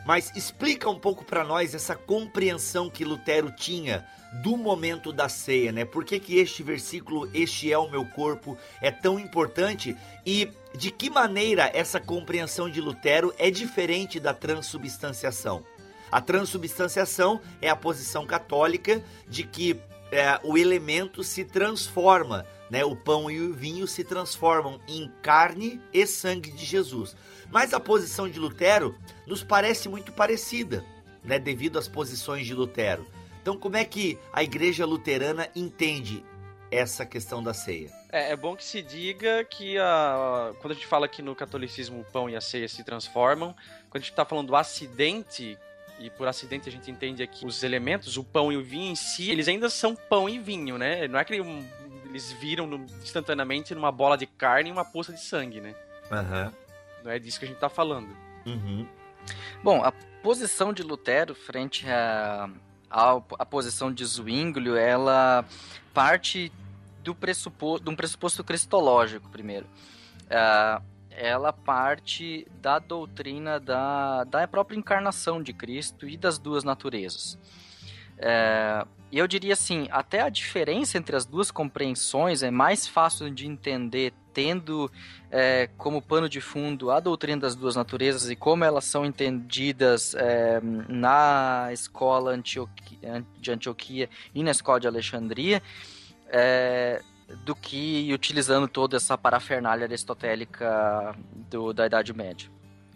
[0.05, 4.05] Mas explica um pouco para nós essa compreensão que Lutero tinha
[4.43, 5.85] do momento da ceia, né?
[5.85, 9.95] Por que, que este versículo, este é o meu corpo, é tão importante
[10.25, 15.63] e de que maneira essa compreensão de Lutero é diferente da transubstanciação?
[16.11, 19.79] A transubstanciação é a posição católica de que
[20.11, 22.85] é, o elemento se transforma, né?
[22.85, 27.15] O pão e o vinho se transformam em carne e sangue de Jesus.
[27.51, 30.85] Mas a posição de Lutero nos parece muito parecida,
[31.23, 31.39] né?
[31.39, 33.05] Devido às posições de Lutero.
[33.41, 36.23] Então, como é que a igreja luterana entende
[36.71, 37.91] essa questão da ceia?
[38.11, 42.01] É, é bom que se diga que a, quando a gente fala que no catolicismo
[42.01, 43.53] o pão e a ceia se transformam,
[43.89, 45.57] quando a gente está falando do acidente,
[45.99, 48.95] e por acidente a gente entende aqui os elementos, o pão e o vinho em
[48.95, 51.07] si, eles ainda são pão e vinho, né?
[51.07, 55.21] Não é que eles viram no, instantaneamente numa bola de carne e uma poça de
[55.21, 55.75] sangue, né?
[56.11, 56.53] Aham.
[57.03, 58.09] Não é disso que a gente está falando.
[58.45, 58.87] Uhum.
[59.63, 62.49] Bom, a posição de Lutero frente à
[62.89, 65.45] a, a, posição de Zwinglio, ela
[65.93, 66.51] parte
[67.03, 69.65] do pressuposto, de um pressuposto cristológico, primeiro.
[70.25, 70.81] Uh,
[71.17, 77.37] ela parte da doutrina da, da própria encarnação de Cristo e das duas naturezas.
[78.17, 83.47] É, eu diria assim, até a diferença entre as duas compreensões é mais fácil de
[83.47, 84.91] entender tendo
[85.31, 90.13] é, como pano de fundo a doutrina das duas naturezas e como elas são entendidas
[90.15, 92.59] é, na escola de
[93.49, 95.63] Antioquia e na escola de Alexandria,
[96.27, 97.01] é,
[97.43, 101.15] do que utilizando toda essa parafernália aristotélica
[101.49, 102.49] do, da Idade Média.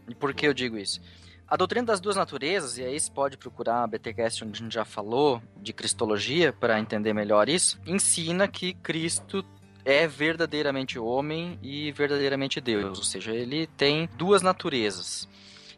[0.08, 1.02] E por que eu digo isso?
[1.48, 4.74] A doutrina das duas naturezas, e aí você pode procurar a BTcast onde a gente
[4.74, 9.44] já falou de cristologia para entender melhor isso, ensina que Cristo
[9.84, 15.28] é verdadeiramente homem e verdadeiramente Deus, ou seja, ele tem duas naturezas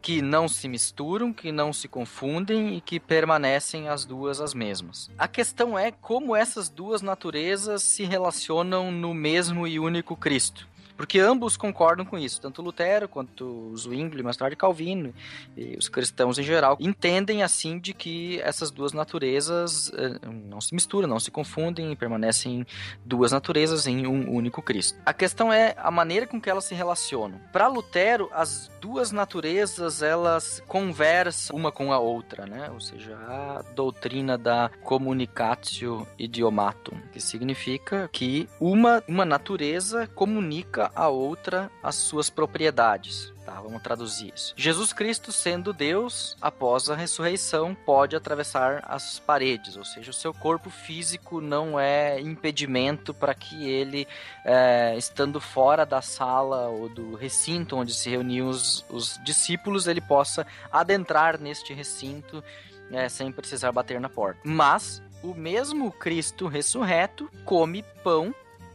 [0.02, 5.10] que não se misturam, que não se confundem e que permanecem as duas as mesmas.
[5.18, 10.68] A questão é como essas duas naturezas se relacionam no mesmo e único Cristo.
[11.02, 15.12] Porque ambos concordam com isso, tanto Lutero quanto Zwingli, mais tarde Calvino,
[15.58, 20.76] e os cristãos em geral, entendem assim de que essas duas naturezas eh, não se
[20.76, 22.68] misturam, não se confundem permanecem
[23.04, 25.00] duas naturezas em um único Cristo.
[25.04, 27.42] A questão é a maneira com que elas se relacionam.
[27.52, 32.70] Para Lutero, as duas naturezas elas conversam uma com a outra, né?
[32.72, 41.08] Ou seja, a doutrina da communicatio idiomatum, que significa que uma, uma natureza comunica a
[41.08, 43.32] outra as suas propriedades.
[43.46, 44.54] Tá, vamos traduzir isso.
[44.56, 50.32] Jesus Cristo, sendo Deus, após a ressurreição, pode atravessar as paredes, ou seja, o seu
[50.32, 54.08] corpo físico não é impedimento para que ele,
[54.46, 60.02] é, estando fora da sala ou do recinto onde se reuniam os, os discípulos, ele
[60.02, 62.44] possa adentrar neste recinto
[62.92, 64.40] é, sem precisar bater na porta.
[64.44, 68.34] Mas o mesmo Cristo ressurreto come pão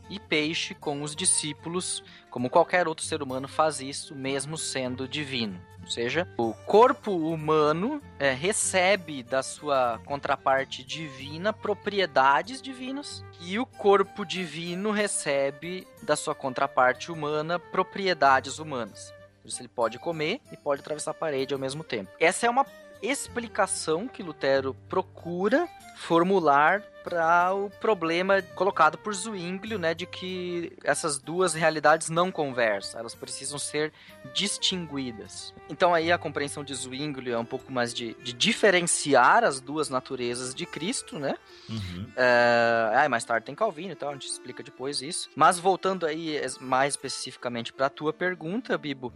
[0.08, 5.60] e peixe com os discípulos, como qualquer outro ser humano faz isso, mesmo sendo divino.
[5.86, 13.64] Ou seja, o corpo humano é, recebe da sua contraparte divina propriedades divinas e o
[13.64, 19.14] corpo divino recebe da sua contraparte humana propriedades humanas.
[19.40, 22.10] Por isso ele pode comer e pode atravessar a parede ao mesmo tempo.
[22.18, 22.66] Essa é uma
[23.00, 31.18] explicação que Lutero procura formular para o problema colocado por Zwinglio, né, de que essas
[31.18, 33.92] duas realidades não conversam, elas precisam ser
[34.34, 35.54] distinguidas.
[35.70, 39.88] Então aí a compreensão de Zwinglio é um pouco mais de, de diferenciar as duas
[39.88, 41.36] naturezas de Cristo, né?
[41.68, 42.06] Uhum.
[42.16, 45.30] É, mais tarde tem Calvino e tal, a gente explica depois isso.
[45.36, 49.12] Mas voltando aí mais especificamente para a tua pergunta, Bibo,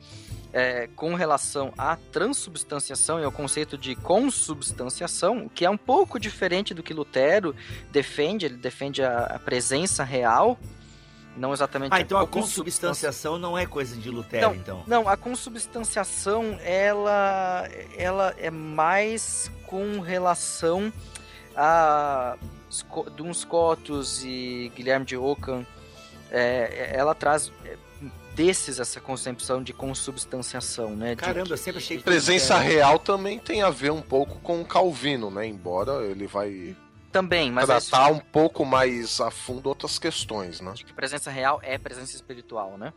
[0.53, 6.73] é, com relação à transubstanciação e ao conceito de consubstanciação, que é um pouco diferente
[6.73, 7.55] do que Lutero
[7.91, 10.59] defende, ele defende a, a presença real,
[11.37, 14.85] não exatamente Ah, então a, a consubstanciação não é coisa de Lutero, não, então.
[14.87, 20.93] Não, a consubstanciação ela ela é mais com relação
[21.57, 22.37] a
[23.17, 25.67] Duns Scotus e Guilherme de Ockham,
[26.31, 27.77] é, ela traz é,
[28.35, 31.17] desses essa concepção de consubstanciação, né?
[31.17, 34.65] Caramba, de, eu sempre achei que presença real também tem a ver um pouco com
[34.65, 35.47] Calvino, né?
[35.47, 36.77] Embora ele vai
[37.11, 40.73] também, mas tratar é um pouco mais a fundo outras questões, né?
[40.73, 42.93] De que presença real é presença espiritual, né?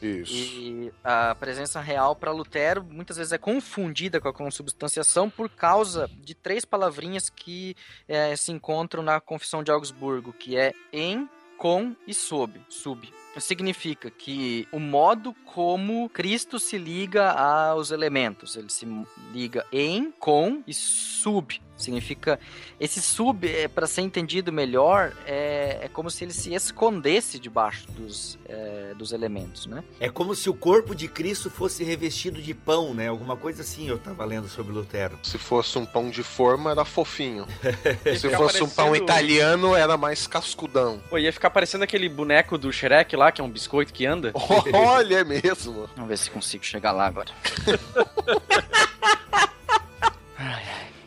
[0.00, 0.32] Isso.
[0.32, 6.08] E a presença real para Lutero muitas vezes é confundida com a consubstanciação por causa
[6.20, 7.76] de três palavrinhas que
[8.06, 12.60] é, se encontram na Confissão de Augsburgo, que é em, com e sob.
[12.68, 18.86] Sub significa que o modo como Cristo se liga aos elementos, ele se
[19.32, 21.60] liga em, com e sub.
[21.76, 22.38] Significa
[22.80, 27.90] esse sub, é, para ser entendido melhor, é, é como se ele se escondesse debaixo
[27.92, 29.84] dos, é, dos elementos, né?
[30.00, 33.08] É como se o corpo de Cristo fosse revestido de pão, né?
[33.08, 35.18] Alguma coisa assim eu estava lendo sobre Lutero.
[35.22, 37.46] Se fosse um pão de forma, era fofinho.
[38.18, 41.00] se fosse um pão italiano, era mais cascudão.
[41.10, 44.32] Pô, ia ficar parecendo aquele boneco do Shrek lá, que é um biscoito que anda.
[44.72, 45.88] Olha, é mesmo.
[45.94, 47.30] Vamos ver se consigo chegar lá agora.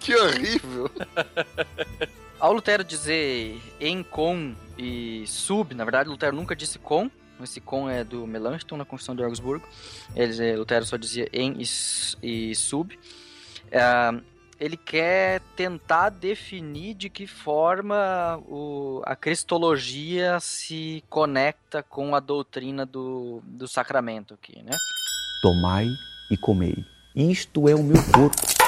[0.10, 0.92] que horrível.
[2.40, 7.12] Ao Lutero dizer em com e sub, na verdade Lutero nunca disse com,
[7.44, 9.68] esse com é do Melanchthon na Confissão de Augsburgo.
[10.16, 12.98] Ele, Lutero só dizia em e, e sub.
[13.68, 14.24] Uh,
[14.60, 22.86] ele quer tentar definir de que forma o, a cristologia se conecta com a doutrina
[22.86, 24.72] do, do sacramento aqui, né?
[25.42, 25.88] Tomai
[26.30, 26.86] e comei.
[27.16, 28.59] Isto é o meu corpo.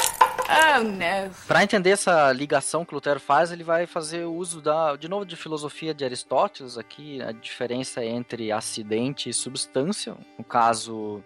[0.52, 1.34] Oh, no.
[1.48, 5.38] Para entender essa ligação que Lutero faz, ele vai fazer uso da, de novo, de
[5.38, 10.14] filosofia de Aristóteles aqui, a diferença entre acidente e substância.
[10.38, 11.24] No caso,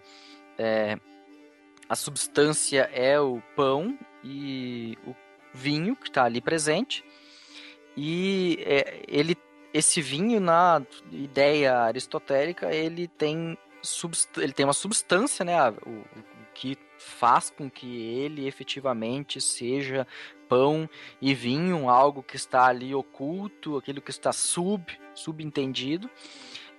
[0.56, 0.96] é,
[1.88, 5.14] a substância é o pão e o
[5.52, 7.04] vinho que está ali presente.
[7.96, 9.36] E é, ele,
[9.74, 13.58] esse vinho, na ideia aristotélica, ele tem,
[14.36, 15.68] ele tem uma substância, né?
[15.84, 16.04] O, o
[16.54, 20.06] que faz com que ele efetivamente seja
[20.48, 20.88] pão
[21.20, 24.84] e vinho, algo que está ali oculto, aquilo que está sub,
[25.14, 26.08] subentendido.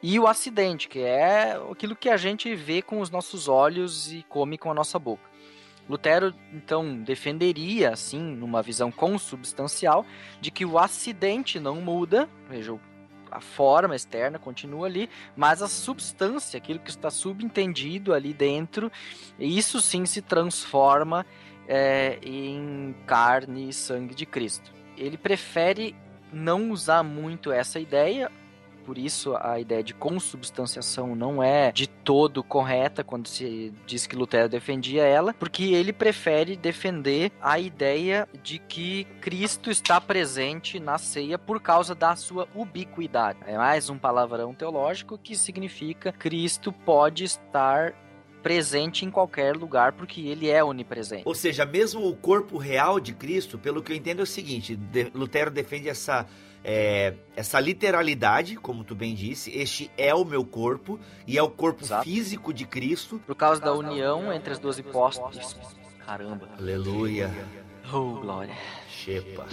[0.01, 4.23] E o acidente, que é aquilo que a gente vê com os nossos olhos e
[4.29, 5.27] come com a nossa boca.
[5.89, 10.05] Lutero, então, defenderia, assim, numa visão consubstancial,
[10.41, 12.77] de que o acidente não muda, veja,
[13.31, 18.91] a forma externa continua ali, mas a substância, aquilo que está subentendido ali dentro,
[19.39, 21.25] isso sim se transforma
[21.67, 24.71] é, em carne e sangue de Cristo.
[24.97, 25.95] Ele prefere
[26.31, 28.31] não usar muito essa ideia,
[28.87, 34.15] por isso a ideia de consubstanciação não é de todo correta quando se diz que
[34.15, 40.97] Lutero defendia ela, porque ele prefere defender a ideia de que Cristo está presente na
[40.97, 43.39] ceia por causa da sua ubiquidade.
[43.45, 47.93] É mais um palavrão teológico que significa Cristo pode estar
[48.41, 51.23] presente em qualquer lugar porque ele é onipresente.
[51.25, 54.79] Ou seja, mesmo o corpo real de Cristo, pelo que eu entendo é o seguinte,
[55.13, 56.25] Lutero defende essa
[56.69, 61.49] é, essa literalidade, como tu bem disse, este é o meu corpo e é o
[61.49, 62.03] corpo Exato.
[62.03, 63.21] físico de Cristo.
[63.25, 65.55] Por causa da união entre as duas hipóteses.
[66.05, 66.49] Caramba.
[66.59, 67.33] Aleluia.
[67.85, 68.53] Oh, glória.
[68.89, 69.45] Chepa.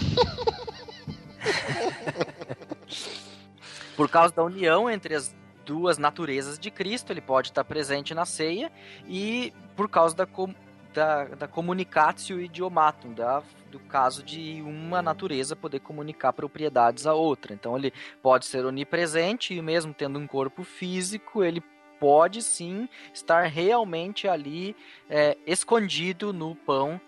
[3.95, 5.33] Por causa da união entre as
[5.65, 8.69] duas naturezas de Cristo, ele pode estar presente na ceia
[9.07, 10.27] e por causa da,
[10.95, 17.53] da, da communicatio idiomatum, da do caso de uma natureza poder comunicar propriedades a outra.
[17.53, 17.91] Então ele
[18.23, 21.61] pode ser onipresente e mesmo tendo um corpo físico, ele
[21.99, 24.75] pode sim estar realmente ali
[25.09, 26.99] é, escondido no pão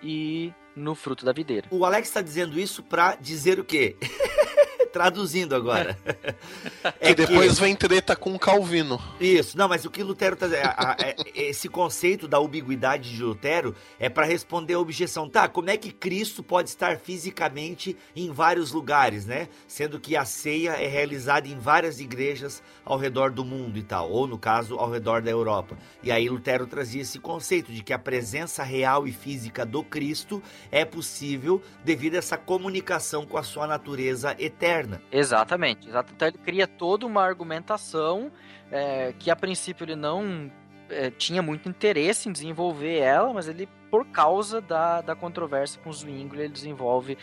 [0.00, 1.66] e no fruto da videira.
[1.70, 3.96] O Alex está dizendo isso para dizer o quê?
[4.92, 5.98] Traduzindo agora.
[7.00, 7.60] é que depois que...
[7.62, 9.00] vem treta com Calvino.
[9.18, 10.46] Isso, não, mas o que Lutero tá
[10.98, 15.28] é, esse conceito da ubiguidade de Lutero é para responder a objeção.
[15.28, 19.48] Tá, como é que Cristo pode estar fisicamente em vários lugares, né?
[19.66, 24.10] Sendo que a ceia é realizada em várias igrejas ao redor do mundo e tal,
[24.10, 25.78] ou no caso, ao redor da Europa.
[26.02, 30.42] E aí Lutero trazia esse conceito de que a presença real e física do Cristo
[30.70, 35.88] é possível devido a essa comunicação com a sua natureza eterna Exatamente.
[35.88, 38.30] Então ele cria toda uma argumentação
[38.70, 40.50] é, que a princípio ele não
[40.88, 45.90] é, tinha muito interesse em desenvolver ela, mas ele, por causa da, da controvérsia com
[45.90, 47.18] os Zwingli, ele desenvolve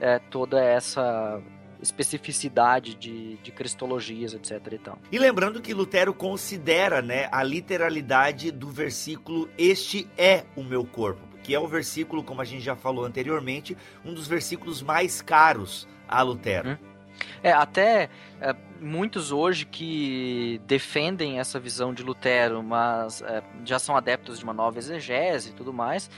[0.00, 1.40] é, toda essa
[1.80, 4.72] especificidade de, de cristologias, etc.
[4.72, 4.98] E, tal.
[5.12, 11.20] e lembrando que Lutero considera né, a literalidade do versículo Este é o meu corpo,
[11.42, 15.86] que é o versículo, como a gente já falou anteriormente, um dos versículos mais caros
[16.08, 16.70] a Lutero.
[16.70, 16.93] Hum.
[17.42, 18.08] É, até
[18.40, 24.44] é, muitos hoje que defendem essa visão de Lutero, mas é, já são adeptos de
[24.44, 26.10] uma nova exegese e tudo mais,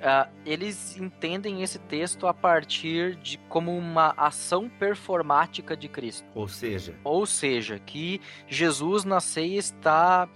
[0.00, 6.26] é, eles entendem esse texto a partir de como uma ação performática de Cristo.
[6.34, 10.28] Ou seja, ou seja, que Jesus na ceia está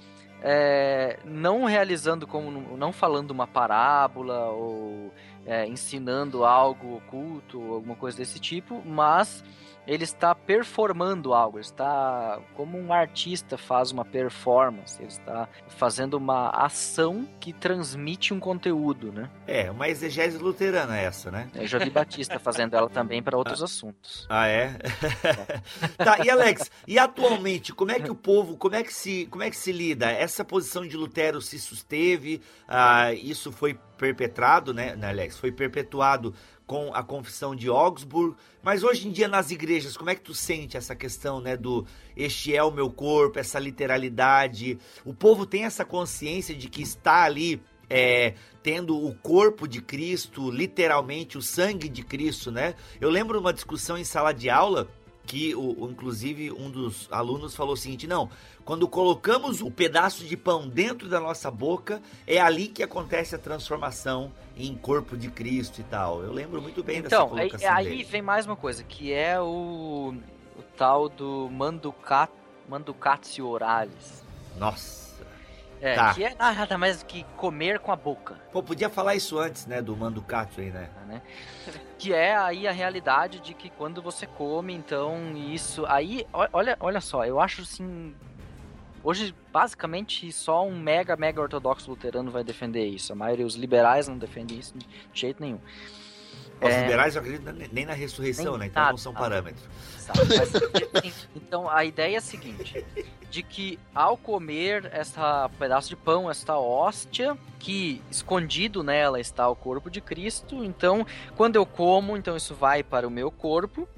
[0.43, 5.13] é, não realizando como não falando uma parábola ou
[5.47, 9.45] é, ensinando algo oculto, alguma coisa desse tipo, mas
[9.87, 16.15] ele está performando algo, ele está como um artista faz uma performance, ele está fazendo
[16.15, 19.29] uma ação que transmite um conteúdo, né?
[19.47, 21.49] É, uma exegese luterana essa, né?
[21.55, 24.27] Eu já vi Batista fazendo ela também para outros ah, assuntos.
[24.29, 24.77] Ah, é?
[25.25, 25.61] é.
[26.05, 29.43] tá, e Alex, e atualmente, como é que o povo, como é que se, como
[29.43, 30.11] é que se lida?
[30.11, 35.39] Essa posição de Lutero se susteve, ah, isso foi perpetrado, né, né Alex?
[35.39, 36.35] Foi perpetuado
[36.73, 40.33] com a confissão de Augsburg, mas hoje em dia nas igrejas, como é que tu
[40.33, 41.85] sente essa questão, né, do
[42.17, 44.79] este é o meu corpo, essa literalidade?
[45.05, 47.61] O povo tem essa consciência de que está ali
[47.91, 52.75] é, tendo o corpo de Cristo, literalmente o sangue de Cristo, né?
[52.99, 54.89] Eu lembro uma discussão em sala de aula
[55.27, 58.31] que o, inclusive um dos alunos falou o seguinte: não,
[58.65, 63.39] quando colocamos o pedaço de pão dentro da nossa boca, é ali que acontece a
[63.39, 66.23] transformação em corpo de Cristo e tal.
[66.23, 67.75] Eu lembro muito bem então, dessa colocação.
[67.77, 70.15] Aí, aí vem mais uma coisa, que é o,
[70.57, 72.31] o tal do manducat,
[72.69, 74.23] manducatio oralis.
[74.57, 75.03] Nossa.
[75.81, 76.15] É, Tá.
[76.15, 78.37] que é nada mais que comer com a boca.
[78.53, 79.83] Pô, podia falar isso antes, né?
[79.83, 80.89] Do manducato aí, né?
[81.09, 81.21] né?
[81.99, 85.85] Que é aí a realidade de que quando você come, então isso.
[85.87, 88.15] Aí, olha, olha só, eu acho assim.
[89.05, 93.13] Hoje, basicamente, só um mega, mega ortodoxo luterano vai defender isso.
[93.13, 95.59] A maioria, os liberais não defendem isso de jeito nenhum.
[96.61, 96.83] Os É.
[96.83, 98.67] liberais não acreditam nem na ressurreição, Nem né?
[98.67, 98.93] Então nada.
[98.93, 99.65] não são parâmetros.
[101.03, 102.85] Mas, então a ideia é a seguinte:
[103.29, 109.57] de que ao comer essa pedaço de pão, esta hóstia, que escondido nela está o
[109.57, 111.05] corpo de Cristo, então
[111.37, 113.89] quando eu como, então isso vai para o meu corpo.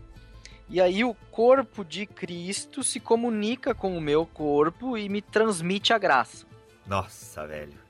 [0.68, 5.92] E aí o corpo de Cristo se comunica com o meu corpo e me transmite
[5.92, 6.46] a graça.
[6.86, 7.84] Nossa, velho.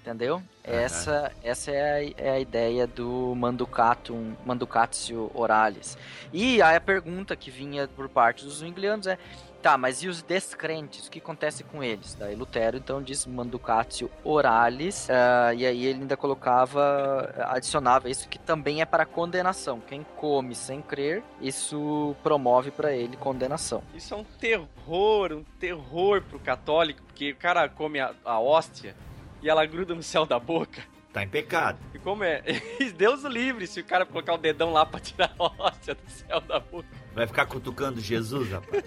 [0.00, 0.42] Entendeu?
[0.64, 5.98] Essa, essa é, a, é a ideia do manducatum, manducatio oralis.
[6.32, 9.18] E aí a pergunta que vinha por parte dos zwinglianos é:
[9.62, 11.06] tá, mas e os descrentes?
[11.06, 12.14] O que acontece com eles?
[12.14, 18.38] Daí Lutero então diz manducatio oralis, ah, e aí ele ainda colocava, adicionava isso que
[18.38, 19.80] também é para condenação.
[19.80, 23.82] Quem come sem crer, isso promove para ele condenação.
[23.94, 28.94] Isso é um terror, um terror pro católico, porque o cara come a, a hóstia
[29.42, 30.82] e ela gruda no céu da boca.
[31.12, 31.78] Tá em pecado.
[31.94, 32.42] E como é?
[32.96, 36.10] Deus o livre se o cara colocar o dedão lá pra tirar a hóstia do
[36.10, 36.88] céu da boca.
[37.18, 38.84] Vai ficar cutucando Jesus, rapaz.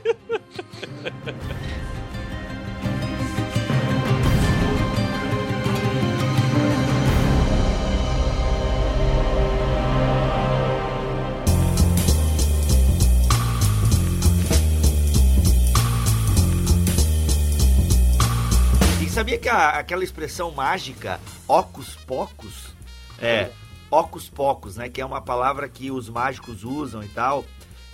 [19.04, 22.74] E sabia que a- aquela expressão mágica, ocus pocus,
[23.20, 23.50] é,
[23.90, 27.44] ocus pocus, né, que é uma palavra que os mágicos usam e tal,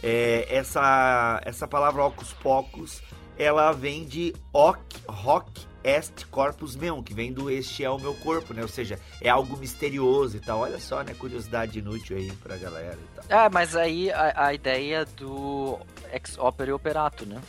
[0.07, 3.01] é, essa, essa palavra ocus pocus,
[3.37, 5.49] ela vem de hoc, hoc
[5.83, 9.29] est corpus meum, que vem do este é o meu corpo, né, ou seja, é
[9.29, 13.25] algo misterioso e tal, olha só, né, curiosidade inútil aí pra galera e tal.
[13.29, 15.77] Ah, mas aí a, a ideia do
[16.13, 17.41] ex opere operato, né?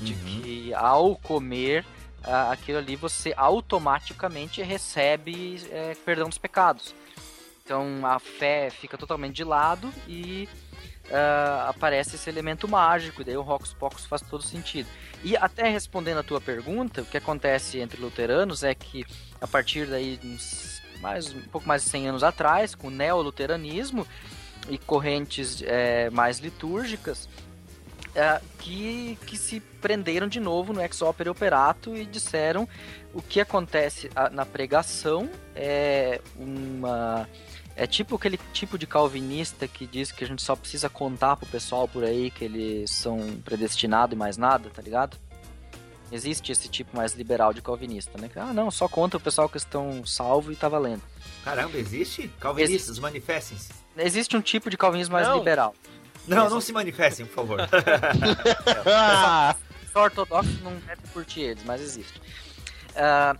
[0.00, 0.40] De Uhum.
[0.42, 1.84] que ao comer
[2.24, 6.94] ah, aquilo ali você automaticamente recebe é, perdão dos pecados.
[7.64, 10.48] Então a fé fica totalmente de lado e
[11.10, 14.88] ah, aparece esse elemento mágico, e daí o Rocos Pocos faz todo sentido.
[15.22, 19.04] E até respondendo a tua pergunta, o que acontece entre luteranos é que
[19.40, 24.06] a partir daí uns mais, um pouco mais de 100 anos atrás, com o neoluteranismo
[24.68, 27.28] e correntes é, mais litúrgicas,
[28.14, 32.68] é, que, que se prenderam de novo no ex opere operato e disseram
[33.14, 37.28] o que acontece na pregação é uma
[37.78, 41.46] é tipo aquele tipo de calvinista que diz que a gente só precisa contar pro
[41.46, 45.16] pessoal por aí que eles são predestinados e mais nada, tá ligado?
[46.10, 48.28] Existe esse tipo mais liberal de calvinista, né?
[48.34, 51.02] Ah, não, só conta o pessoal que estão salvo e tá valendo.
[51.44, 52.26] Caramba, existe?
[52.40, 53.68] Calvinistas, manifestem-se.
[53.96, 55.38] Existe um tipo de calvinismo mais Não.
[55.38, 55.72] liberal.
[56.26, 57.60] Não, não se manifestem, por favor.
[59.92, 62.20] Só ortodoxo não deve curtir eles, mas existe.
[62.96, 63.36] Ah,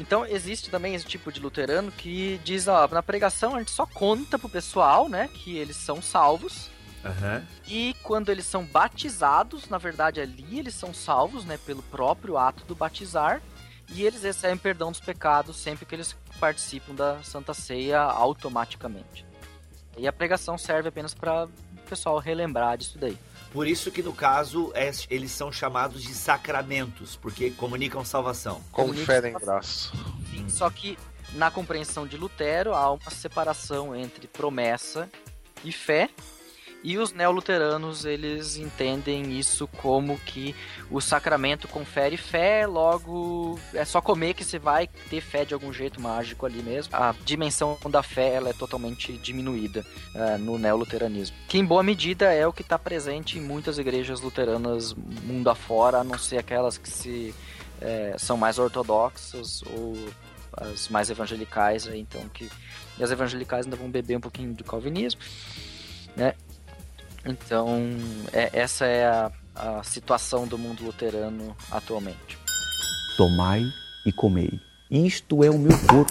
[0.00, 3.84] então existe também esse tipo de luterano que diz, ó, na pregação a gente só
[3.84, 6.70] conta pro pessoal, né, que eles são salvos.
[7.04, 7.46] Aham.
[7.68, 12.64] E quando eles são batizados, na verdade ali eles são salvos, né, pelo próprio ato
[12.64, 13.42] do batizar.
[13.92, 19.26] E eles recebem perdão dos pecados sempre que eles participam da Santa Ceia automaticamente.
[19.98, 23.18] E a pregação serve apenas para o pessoal relembrar disso daí.
[23.52, 28.60] Por isso que no caso é- eles são chamados de sacramentos, porque comunicam salvação.
[28.70, 29.90] Conferem graça.
[30.30, 30.96] Sim, só que
[31.32, 35.10] na compreensão de Lutero há uma separação entre promessa
[35.64, 36.08] e fé.
[36.82, 40.56] E os neoluteranos, eles entendem isso como que
[40.90, 45.72] o sacramento confere fé, logo é só comer que você vai ter fé de algum
[45.72, 46.94] jeito mágico ali mesmo.
[46.96, 51.36] A dimensão da fé ela é totalmente diminuída ah, no neoluteranismo.
[51.48, 55.98] Que em boa medida é o que está presente em muitas igrejas luteranas mundo afora,
[55.98, 57.34] a não ser aquelas que se
[57.78, 59.96] é, são mais ortodoxas ou
[60.56, 62.50] as mais evangelicais, então que
[62.98, 65.20] e as evangelicais ainda vão beber um pouquinho do calvinismo,
[66.16, 66.34] né?
[67.24, 67.68] Então
[68.32, 72.38] é- essa é a, a situação do mundo luterano atualmente.
[73.16, 73.62] Tomai
[74.06, 74.58] e comei.
[74.90, 76.10] Isto é o meu corpo.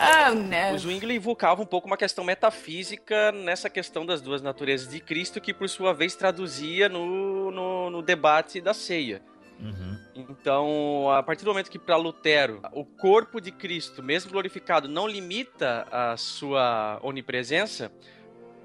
[0.00, 0.74] Oh, no.
[0.74, 5.40] O Zwingli invocava um pouco uma questão metafísica nessa questão das duas naturezas de Cristo,
[5.40, 9.20] que por sua vez traduzia no, no, no debate da ceia.
[9.60, 9.98] Uhum.
[10.14, 15.08] Então, a partir do momento que para Lutero o corpo de Cristo, mesmo glorificado, não
[15.08, 17.90] limita a sua onipresença,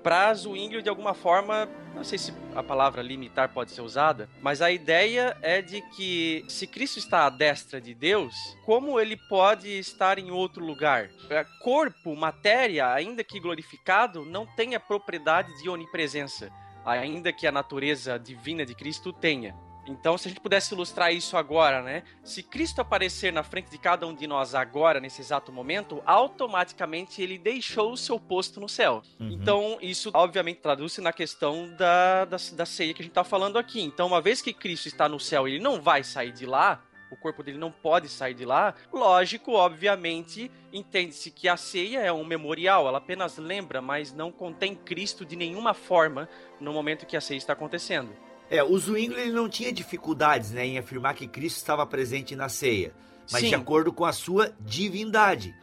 [0.04, 4.62] para Zwingli, de alguma forma, não sei se a palavra limitar pode ser usada, mas
[4.62, 8.36] a ideia é de que se Cristo está à destra de Deus,
[8.66, 11.10] como ele pode estar em outro lugar?
[11.30, 16.52] É, corpo, matéria, ainda que glorificado, não tem a propriedade de onipresença,
[16.86, 19.56] ainda que a natureza divina de Cristo tenha.
[19.86, 22.04] Então, se a gente pudesse ilustrar isso agora, né?
[22.24, 27.22] Se Cristo aparecer na frente de cada um de nós agora, nesse exato momento, automaticamente
[27.22, 29.02] ele deixou o seu posto no céu.
[29.20, 29.30] Uhum.
[29.32, 33.58] Então, isso obviamente traduz-se na questão da, da, da ceia que a gente está falando
[33.58, 33.82] aqui.
[33.82, 36.82] Então, uma vez que Cristo está no céu, ele não vai sair de lá,
[37.12, 42.12] o corpo dele não pode sair de lá, lógico, obviamente, entende-se que a ceia é
[42.12, 46.28] um memorial, ela apenas lembra, mas não contém Cristo de nenhuma forma
[46.60, 48.16] no momento que a ceia está acontecendo.
[48.54, 52.48] É, o Zwingli ele não tinha dificuldades né, em afirmar que Cristo estava presente na
[52.48, 52.94] ceia,
[53.32, 53.50] mas Sim.
[53.50, 55.56] de acordo com a sua divindade.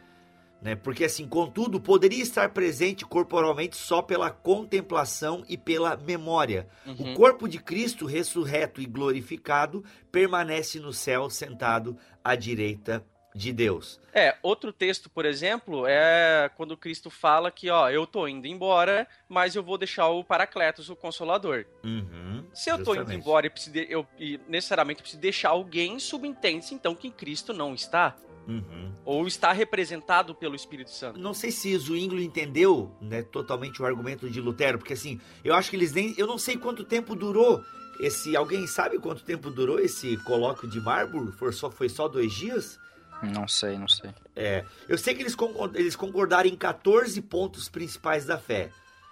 [0.61, 0.75] Né?
[0.75, 6.67] Porque assim, contudo, poderia estar presente corporalmente só pela contemplação e pela memória.
[6.85, 7.13] Uhum.
[7.13, 13.99] O corpo de Cristo, ressurreto e glorificado, permanece no céu sentado à direita de Deus.
[14.13, 19.07] É, outro texto, por exemplo, é quando Cristo fala que, ó, eu tô indo embora,
[19.27, 21.65] mas eu vou deixar o Paracletos, o Consolador.
[21.83, 22.85] Uhum, Se eu justamente.
[22.85, 27.09] tô indo embora e, preciso de, eu e necessariamente preciso deixar alguém, subentende-se então que
[27.09, 28.15] Cristo não está.
[28.47, 28.91] Uhum.
[29.05, 31.19] Ou está representado pelo Espírito Santo.
[31.19, 35.69] Não sei se Zwingli entendeu né, totalmente o argumento de Lutero, porque assim, eu acho
[35.69, 36.13] que eles nem.
[36.17, 37.63] Eu não sei quanto tempo durou
[37.99, 38.35] esse.
[38.35, 41.31] Alguém sabe quanto tempo durou esse colóquio de Marburg?
[41.33, 42.79] Foi só, foi só dois dias?
[43.21, 44.09] Não sei, não sei.
[44.35, 45.35] É, eu sei que eles,
[45.75, 48.69] eles concordaram em 14 pontos principais da fé.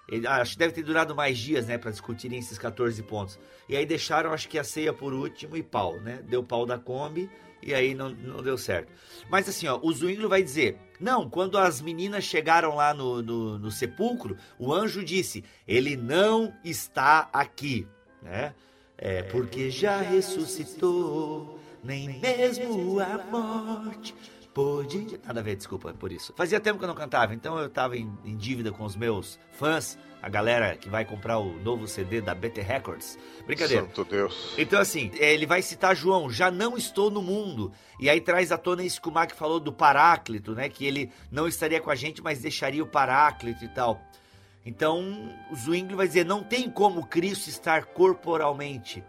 [0.08, 3.40] Ele, acho que deve ter durado mais dias, né, para discutirem esses 14 pontos.
[3.68, 6.24] E aí deixaram, acho que a ceia por último e pau, né?
[6.28, 7.30] Deu pau da Kombi
[7.62, 8.92] e aí não, não deu certo.
[9.30, 13.60] Mas assim, ó, o Zwingli vai dizer: não, quando as meninas chegaram lá no, no,
[13.60, 17.88] no sepulcro, o anjo disse: ele não está aqui,
[18.22, 18.56] né?
[18.98, 24.14] É, porque já ressuscitou nem mesmo a morte
[24.54, 25.20] pôde.
[25.26, 26.34] Nada a ver, desculpa por isso.
[26.36, 29.40] Fazia tempo que eu não cantava, então eu tava em, em, dívida com os meus
[29.52, 33.18] fãs, a galera que vai comprar o novo CD da BT Records.
[33.46, 33.86] Brincadeira.
[33.86, 34.54] Santo Deus.
[34.58, 37.72] Então, assim, ele vai citar João, já não estou no mundo.
[38.00, 40.68] E aí traz à tona isso que o Mac falou do Paráclito, né?
[40.68, 44.02] Que ele não estaria com a gente, mas deixaria o Paráclito e tal.
[44.66, 49.04] Então, o Zwingli vai dizer: não tem como Cristo estar corporalmente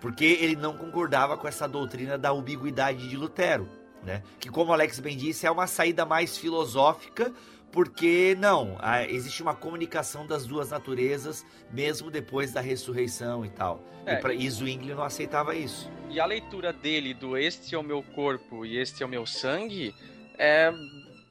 [0.00, 3.68] porque ele não concordava com essa doutrina da ubiguidade de Lutero,
[4.02, 4.22] né?
[4.38, 7.32] Que como Alex bem disse, é uma saída mais filosófica,
[7.72, 8.78] porque não,
[9.08, 13.82] existe uma comunicação das duas naturezas mesmo depois da ressurreição e tal.
[14.06, 15.90] É, e, Zwingli não aceitava isso.
[16.08, 19.26] E a leitura dele do este é o meu corpo e este é o meu
[19.26, 19.92] sangue
[20.38, 20.72] é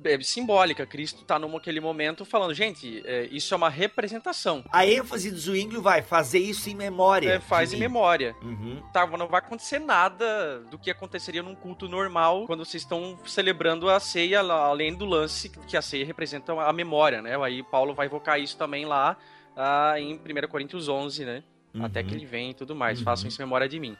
[0.05, 0.85] é, simbólica.
[0.85, 4.63] Cristo está naquele momento falando, gente, é, isso é uma representação.
[4.71, 7.33] A ênfase do Zwingli vai fazer isso em memória.
[7.33, 8.35] É, faz em memória.
[8.41, 8.81] Uhum.
[8.93, 13.89] Tá, não vai acontecer nada do que aconteceria num culto normal quando vocês estão celebrando
[13.89, 17.41] a ceia, além do lance que a ceia representa a memória, né?
[17.43, 19.17] Aí Paulo vai evocar isso também lá
[19.55, 21.43] ah, em 1 Coríntios 11, né?
[21.73, 21.85] Uhum.
[21.85, 22.99] Até que ele vem e tudo mais.
[22.99, 23.05] Uhum.
[23.05, 23.97] Façam isso em memória de mim.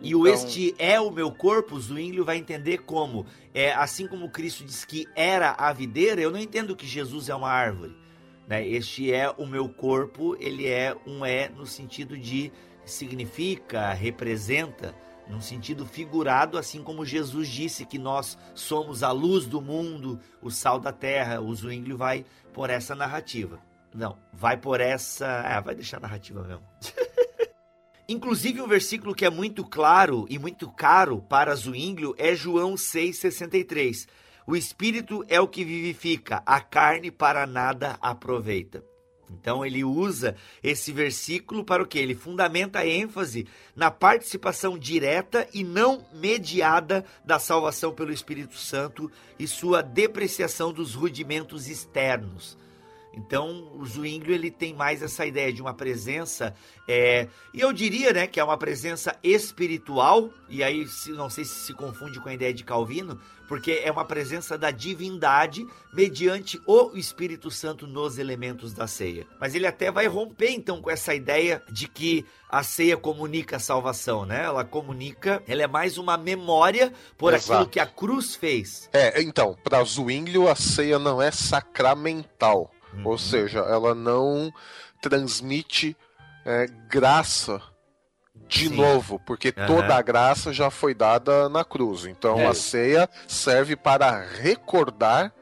[0.00, 0.20] E então...
[0.20, 4.84] o este é o meu corpo, Zwingli vai entender como, é, assim como Cristo diz
[4.84, 7.96] que era a videira, eu não entendo que Jesus é uma árvore.
[8.46, 8.66] Né?
[8.66, 12.52] Este é o meu corpo, ele é um é no sentido de
[12.84, 14.94] significa, representa,
[15.28, 20.50] num sentido figurado, assim como Jesus disse que nós somos a luz do mundo, o
[20.50, 21.40] sal da terra.
[21.40, 23.58] O Zwingli vai por essa narrativa.
[23.94, 25.26] Não, vai por essa.
[25.26, 26.62] É, vai deixar a narrativa mesmo.
[28.06, 34.06] Inclusive, um versículo que é muito claro e muito caro para Zwinglio é João 6,63.
[34.46, 38.84] O espírito é o que vivifica, a carne para nada aproveita.
[39.30, 41.98] Então ele usa esse versículo para o que?
[41.98, 49.10] Ele fundamenta a ênfase na participação direta e não mediada da salvação pelo Espírito Santo
[49.38, 52.58] e sua depreciação dos rudimentos externos.
[53.16, 56.54] Então, o Zwingli ele tem mais essa ideia de uma presença,
[56.86, 60.30] é, e eu diria, né, que é uma presença espiritual.
[60.48, 63.90] E aí, se, não sei se se confunde com a ideia de Calvino, porque é
[63.90, 69.26] uma presença da divindade mediante o Espírito Santo nos elementos da ceia.
[69.40, 73.60] Mas ele até vai romper então com essa ideia de que a ceia comunica a
[73.60, 74.44] salvação, né?
[74.44, 77.52] Ela comunica, ela é mais uma memória por Exato.
[77.52, 78.88] aquilo que a cruz fez.
[78.92, 82.70] É, então, para Zwingli a ceia não é sacramental.
[82.96, 83.06] Uhum.
[83.08, 84.52] Ou seja, ela não
[85.00, 85.96] transmite
[86.44, 87.60] é, graça
[88.48, 88.76] de Sim.
[88.76, 89.66] novo, porque uhum.
[89.66, 92.04] toda a graça já foi dada na cruz.
[92.04, 92.46] Então é.
[92.46, 95.32] a ceia serve para recordar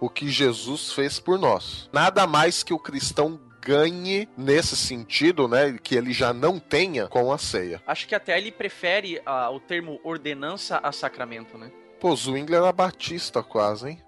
[0.00, 1.88] o que Jesus fez por nós.
[1.92, 5.78] Nada mais que o cristão ganhe nesse sentido, né?
[5.80, 7.80] Que ele já não tenha com a ceia.
[7.86, 11.70] Acho que até ele prefere uh, o termo ordenança a sacramento, né?
[12.00, 14.01] Pô, Zwingli era batista quase, hein?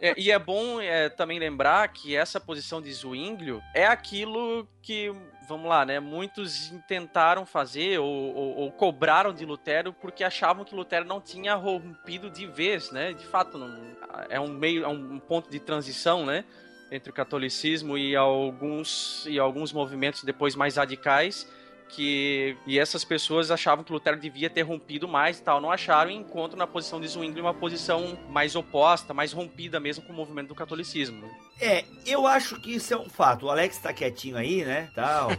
[0.00, 5.12] É, e é bom é, também lembrar que essa posição de Zwinglio é aquilo que,
[5.48, 6.00] vamos lá, né?
[6.00, 11.54] Muitos tentaram fazer ou, ou, ou, cobraram de Lutero porque achavam que Lutero não tinha
[11.54, 13.12] rompido de vez, né?
[13.12, 13.96] De fato, não,
[14.28, 16.44] é um meio, é um ponto de transição, né?
[16.90, 21.46] Entre o catolicismo e alguns, e alguns movimentos depois mais radicais
[21.94, 26.10] que e essas pessoas achavam que Lutero devia ter rompido mais e tal, não acharam
[26.10, 30.16] e encontram na posição de Zwingli uma posição mais oposta, mais rompida mesmo com o
[30.16, 31.20] movimento do catolicismo.
[31.20, 31.30] Né?
[31.60, 33.46] É, eu acho que isso é um fato.
[33.46, 35.30] O Alex tá quietinho aí, né, tal.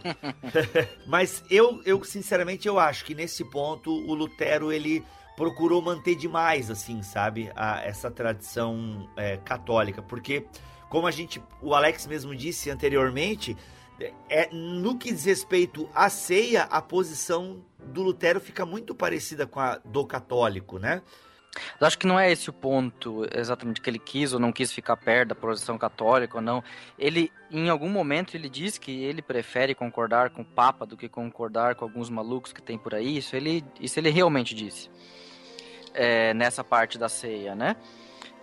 [1.07, 5.03] Mas eu, eu sinceramente eu acho que nesse ponto o Lutero ele
[5.35, 10.45] procurou manter demais, assim, sabe, a, essa tradição é, católica, porque
[10.89, 13.57] como a gente, o Alex mesmo disse anteriormente,
[14.29, 19.59] é, no que diz respeito à ceia, a posição do Lutero fica muito parecida com
[19.59, 21.01] a do católico, né?
[21.79, 24.71] Eu acho que não é esse o ponto exatamente que ele quis ou não quis
[24.71, 26.63] ficar perto da posição católica ou não.
[26.97, 31.07] Ele, em algum momento, ele diz que ele prefere concordar com o Papa do que
[31.07, 33.17] concordar com alguns malucos que tem por aí.
[33.17, 34.89] Isso ele, isso ele realmente disse
[35.93, 37.75] é, nessa parte da ceia, né?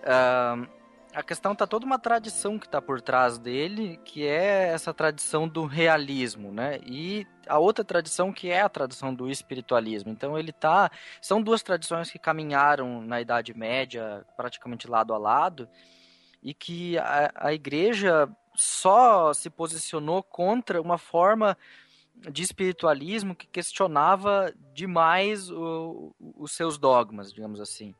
[0.01, 0.80] Uh,
[1.13, 5.47] a questão tá toda uma tradição que tá por trás dele, que é essa tradição
[5.47, 6.79] do realismo, né?
[6.85, 10.11] E a outra tradição que é a tradição do espiritualismo.
[10.11, 10.89] Então ele tá,
[11.21, 15.67] são duas tradições que caminharam na Idade Média praticamente lado a lado
[16.41, 21.57] e que a, a igreja só se posicionou contra uma forma
[22.31, 27.95] de espiritualismo que questionava demais o, os seus dogmas, digamos assim.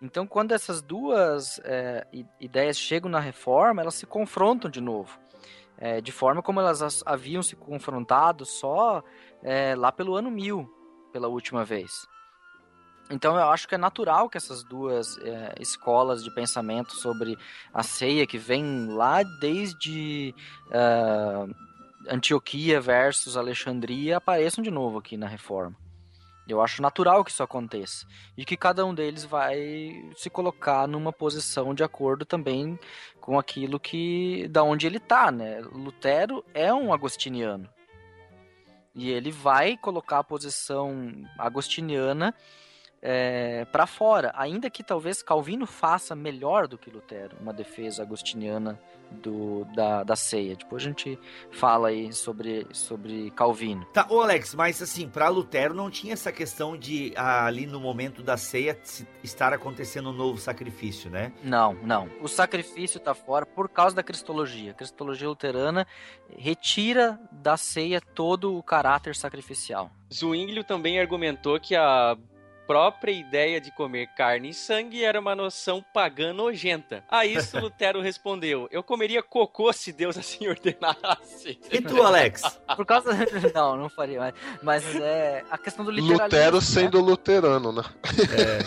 [0.00, 2.06] Então, quando essas duas é,
[2.40, 5.18] ideias chegam na reforma, elas se confrontam de novo.
[5.76, 9.02] É, de forma como elas haviam se confrontado só
[9.42, 10.68] é, lá pelo ano 1000,
[11.12, 12.06] pela última vez.
[13.10, 17.36] Então, eu acho que é natural que essas duas é, escolas de pensamento sobre
[17.72, 20.34] a ceia, que vem lá desde
[20.70, 25.74] é, Antioquia versus Alexandria, apareçam de novo aqui na reforma.
[26.48, 28.06] Eu acho natural que isso aconteça.
[28.36, 32.78] E que cada um deles vai se colocar numa posição de acordo também
[33.20, 34.48] com aquilo que.
[34.48, 35.60] da onde ele está, né?
[35.60, 37.68] Lutero é um agostiniano.
[38.94, 42.34] E ele vai colocar a posição agostiniana
[43.00, 48.80] é, para fora, ainda que talvez Calvino faça melhor do que Lutero, uma defesa agostiniana
[49.10, 50.56] do, da, da ceia.
[50.56, 51.18] Depois a gente
[51.50, 53.84] fala aí sobre, sobre Calvino.
[53.92, 58.22] Tá, ô Alex, mas assim, para Lutero não tinha essa questão de ali no momento
[58.22, 58.78] da ceia
[59.22, 61.32] estar acontecendo um novo sacrifício, né?
[61.42, 62.08] Não, não.
[62.20, 64.72] O sacrifício tá fora por causa da cristologia.
[64.72, 65.86] A cristologia luterana
[66.36, 69.90] retira da ceia todo o caráter sacrificial.
[70.12, 72.16] Zwinglio também argumentou que a
[72.68, 77.02] própria ideia de comer carne e sangue era uma noção pagã nojenta.
[77.08, 81.58] A isso Lutero respondeu: Eu comeria cocô se Deus assim ordenasse.
[81.72, 82.42] E tu, Alex?
[82.76, 83.08] Por causa.
[83.54, 84.34] Não, não faria mais.
[84.62, 86.24] Mas é a questão do literalismo.
[86.24, 86.60] Lutero né?
[86.60, 87.08] sendo né?
[87.08, 87.82] luterano, né?
[88.36, 88.58] É.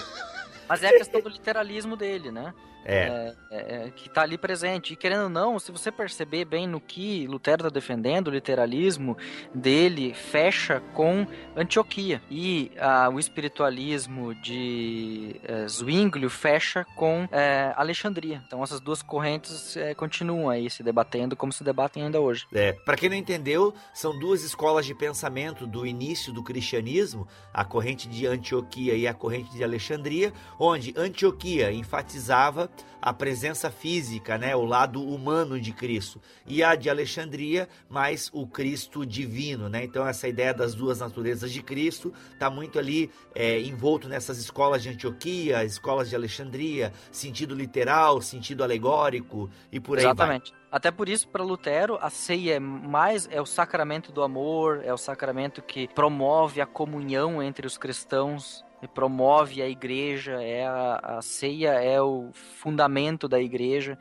[0.68, 2.54] Mas é a questão do literalismo dele, né?
[2.86, 3.34] É.
[3.54, 4.94] É, é, que está ali presente.
[4.94, 9.18] E querendo ou não, se você perceber bem no que Lutero está defendendo, o literalismo
[9.54, 12.22] dele fecha com Antioquia.
[12.32, 18.42] E ah, o espiritualismo de é, Zwinglio fecha com é, Alexandria.
[18.48, 22.48] Então essas duas correntes é, continuam aí se debatendo como se debatem ainda hoje.
[22.54, 27.66] É, para quem não entendeu, são duas escolas de pensamento do início do cristianismo, a
[27.66, 32.70] corrente de Antioquia e a corrente de Alexandria, onde Antioquia enfatizava
[33.01, 38.45] a presença física, né, o lado humano de Cristo, e a de Alexandria, mais o
[38.45, 39.84] Cristo divino, né?
[39.84, 44.84] Então essa ideia das duas naturezas de Cristo está muito ali é, envolto nessas escolas
[44.84, 50.51] de Antioquia, escolas de Alexandria, sentido literal, sentido alegórico e por aí Exatamente.
[50.51, 50.61] vai.
[50.72, 54.93] Até por isso, para Lutero, a ceia é mais é o sacramento do amor, é
[54.93, 61.22] o sacramento que promove a comunhão entre os cristãos promove a igreja, é a, a
[61.22, 63.98] ceia é o fundamento da igreja,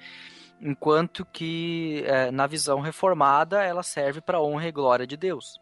[0.60, 5.58] enquanto que é, na visão reformada ela serve para honra e glória de Deus.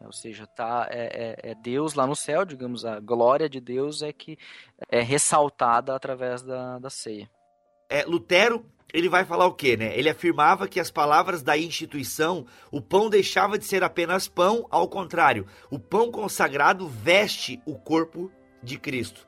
[0.00, 4.02] Ou seja, tá, é, é, é, Deus lá no céu, digamos, a glória de Deus
[4.02, 4.36] é que
[4.90, 7.30] é ressaltada através da, da ceia.
[7.88, 9.96] É, Lutero ele vai falar o quê, né?
[9.96, 14.86] Ele afirmava que as palavras da instituição, o pão deixava de ser apenas pão, ao
[14.86, 18.30] contrário, o pão consagrado veste o corpo
[18.62, 19.26] de Cristo.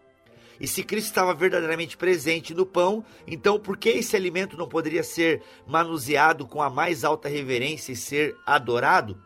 [0.61, 5.03] E se Cristo estava verdadeiramente presente no pão, então por que esse alimento não poderia
[5.03, 9.21] ser manuseado com a mais alta reverência e ser adorado?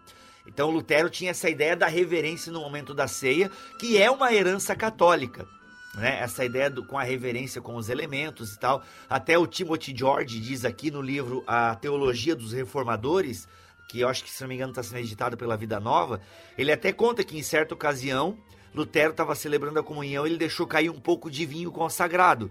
[0.47, 4.75] Então Lutero tinha essa ideia da reverência no momento da ceia, que é uma herança
[4.75, 5.47] católica.
[5.95, 6.19] Né?
[6.21, 8.83] Essa ideia do, com a reverência com os elementos e tal.
[9.09, 13.47] Até o Timothy George diz aqui no livro A Teologia dos Reformadores,
[13.89, 16.21] que eu acho que, se não me engano, está sendo editado pela Vida Nova,
[16.57, 18.39] ele até conta que em certa ocasião
[18.79, 22.51] Lutero estava celebrando a comunhão, ele deixou cair um pouco de vinho consagrado.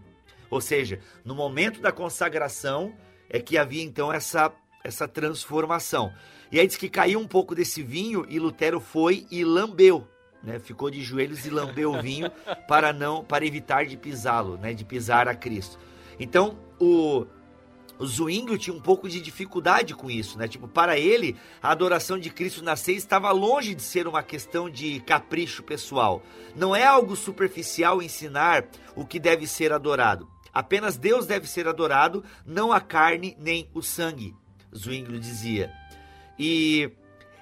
[0.49, 2.93] Ou seja, no momento da consagração
[3.29, 4.51] é que havia então essa,
[4.83, 6.13] essa transformação.
[6.51, 10.07] E aí diz que caiu um pouco desse vinho e Lutero foi e lambeu,
[10.43, 10.59] né?
[10.59, 12.29] Ficou de joelhos e lambeu o vinho
[12.67, 14.73] para não para evitar de pisá-lo, né?
[14.73, 15.79] De pisar a Cristo.
[16.19, 17.25] Então, o
[17.99, 20.47] o Zwingli tinha um pouco de dificuldade com isso, né?
[20.47, 24.69] Tipo, para ele, a adoração de Cristo na ceia estava longe de ser uma questão
[24.69, 26.21] de capricho pessoal.
[26.55, 30.27] Não é algo superficial ensinar o que deve ser adorado.
[30.53, 34.35] Apenas Deus deve ser adorado, não a carne nem o sangue,
[34.75, 35.71] Zwingli dizia.
[36.37, 36.91] E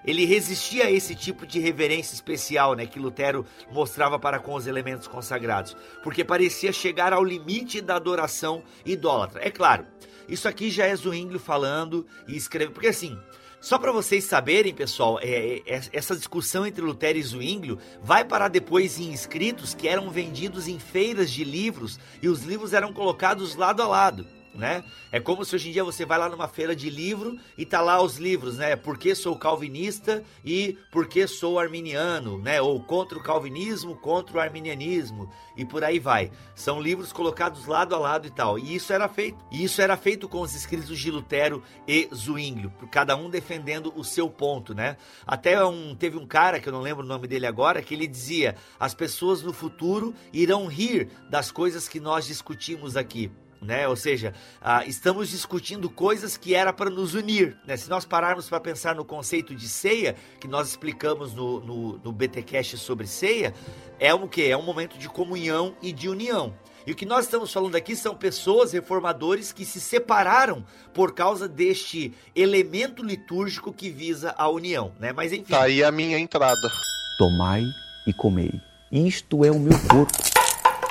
[0.06, 4.68] ele resistia a esse tipo de reverência especial, né, que Lutero mostrava para com os
[4.68, 9.42] elementos consagrados, porque parecia chegar ao limite da adoração idólatra.
[9.44, 9.86] É claro,
[10.28, 13.18] isso aqui já é Zwingli falando e escrevendo, porque assim,
[13.62, 18.48] só para vocês saberem, pessoal, é, é, essa discussão entre Lutero e Zwingli vai parar
[18.48, 23.56] depois em escritos que eram vendidos em feiras de livros e os livros eram colocados
[23.56, 24.84] lado a lado né?
[25.12, 27.82] É como se hoje em dia você vai lá numa feira de livro e tá
[27.82, 28.76] lá os livros, né?
[28.76, 32.62] Por que sou calvinista e por que sou arminiano, né?
[32.62, 36.32] Ou contra o calvinismo, contra o arminianismo e por aí vai.
[36.54, 38.58] São livros colocados lado a lado e tal.
[38.60, 39.44] E isso era feito.
[39.52, 44.04] E isso era feito com os escritos de Lutero e Zwinglio, cada um defendendo o
[44.04, 44.98] seu ponto, né?
[45.26, 48.08] Até um, teve um cara que eu não lembro o nome dele agora que ele
[48.08, 53.32] dizia: as pessoas no futuro irão rir das coisas que nós discutimos aqui
[53.62, 53.88] né?
[53.88, 57.78] Ou seja, ah, estamos discutindo coisas que era para nos unir, né?
[57.78, 62.12] Se nós pararmos para pensar no conceito de ceia, que nós explicamos no, no, no
[62.12, 63.54] BTcast sobre ceia,
[64.00, 66.54] é um que é um momento de comunhão e de união.
[66.86, 71.48] E o que nós estamos falando aqui são pessoas reformadores que se separaram por causa
[71.48, 75.12] deste elemento litúrgico que visa a união, né?
[75.12, 75.52] Mas enfim.
[75.52, 76.70] Tá aí a minha entrada.
[77.18, 77.64] Tomai
[78.06, 78.52] e comei.
[78.92, 80.35] Isto é o meu corpo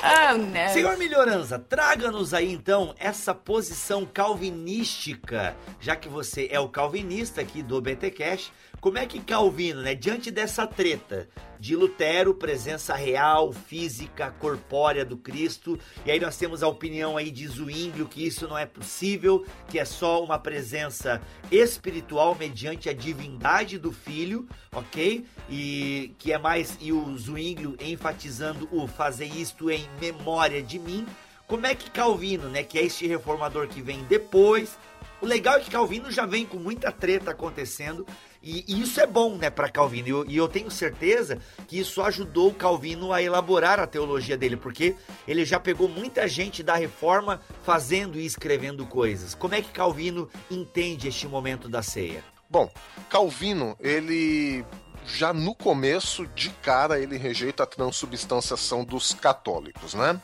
[0.07, 0.69] Oh.
[0.71, 7.63] Senhor Melhorança, traga-nos aí então essa posição calvinística, já que você é o calvinista aqui
[7.63, 8.51] do BT Cash.
[8.79, 11.27] Como é que Calvino, né, diante dessa treta
[11.59, 17.31] de Lutero, presença real, física, corpórea do Cristo, e aí nós temos a opinião aí
[17.31, 21.19] de Zwinglio que isso não é possível, que é só uma presença
[21.51, 25.25] espiritual mediante a divindade do Filho, ok?
[25.49, 31.05] E que é mais e o Zwinglio enfatizando o fazer isto em memória de mim.
[31.47, 34.77] Como é que Calvino, né, que é este reformador que vem depois,
[35.21, 38.05] o legal é que Calvino já vem com muita treta acontecendo
[38.41, 40.07] e, e isso é bom, né, para Calvino.
[40.07, 44.55] E eu, e eu, tenho certeza que isso ajudou Calvino a elaborar a teologia dele,
[44.55, 44.95] porque
[45.27, 49.33] ele já pegou muita gente da reforma fazendo e escrevendo coisas.
[49.33, 52.23] Como é que Calvino entende este momento da ceia?
[52.47, 52.71] Bom,
[53.09, 54.63] Calvino, ele
[55.07, 60.19] já no começo, de cara, ele rejeita a transubstanciação dos católicos, né?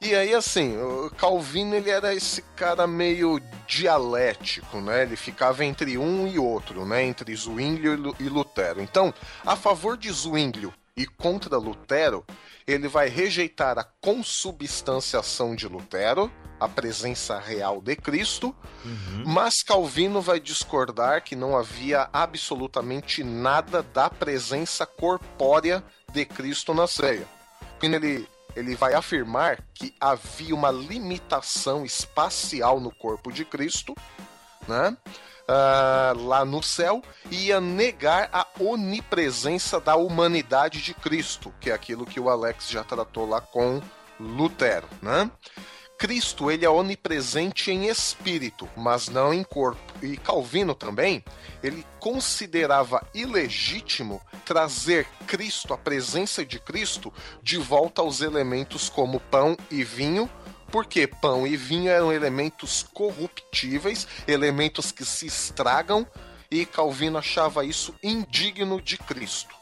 [0.00, 0.74] E aí, assim,
[1.16, 5.02] Calvino ele era esse cara meio dialético, né?
[5.02, 7.04] Ele ficava entre um e outro, né?
[7.04, 8.82] Entre Zwinglio e Lutero.
[8.82, 9.14] Então,
[9.46, 12.24] a favor de Zwinglio e contra Lutero,
[12.66, 16.30] ele vai rejeitar a consubstanciação de Lutero,
[16.60, 19.24] a presença real de Cristo, uhum.
[19.26, 25.82] mas Calvino vai discordar que não havia absolutamente nada da presença corpórea
[26.12, 27.26] de Cristo na ceia.
[27.82, 33.94] Ele ele vai afirmar que havia uma limitação espacial no corpo de Cristo,
[34.66, 34.96] né?
[35.42, 42.06] Uh, lá no céu, ia negar a onipresença da humanidade de Cristo, que é aquilo
[42.06, 43.80] que o Alex já tratou lá com
[44.20, 45.30] Lutero, né?
[46.02, 49.80] Cristo ele é onipresente em espírito, mas não em corpo.
[50.04, 51.24] E Calvino também,
[51.62, 59.56] ele considerava ilegítimo trazer Cristo, a presença de Cristo, de volta aos elementos como pão
[59.70, 60.28] e vinho,
[60.72, 66.06] porque pão e vinho eram elementos corruptíveis, elementos que se estragam,
[66.50, 69.61] e Calvino achava isso indigno de Cristo.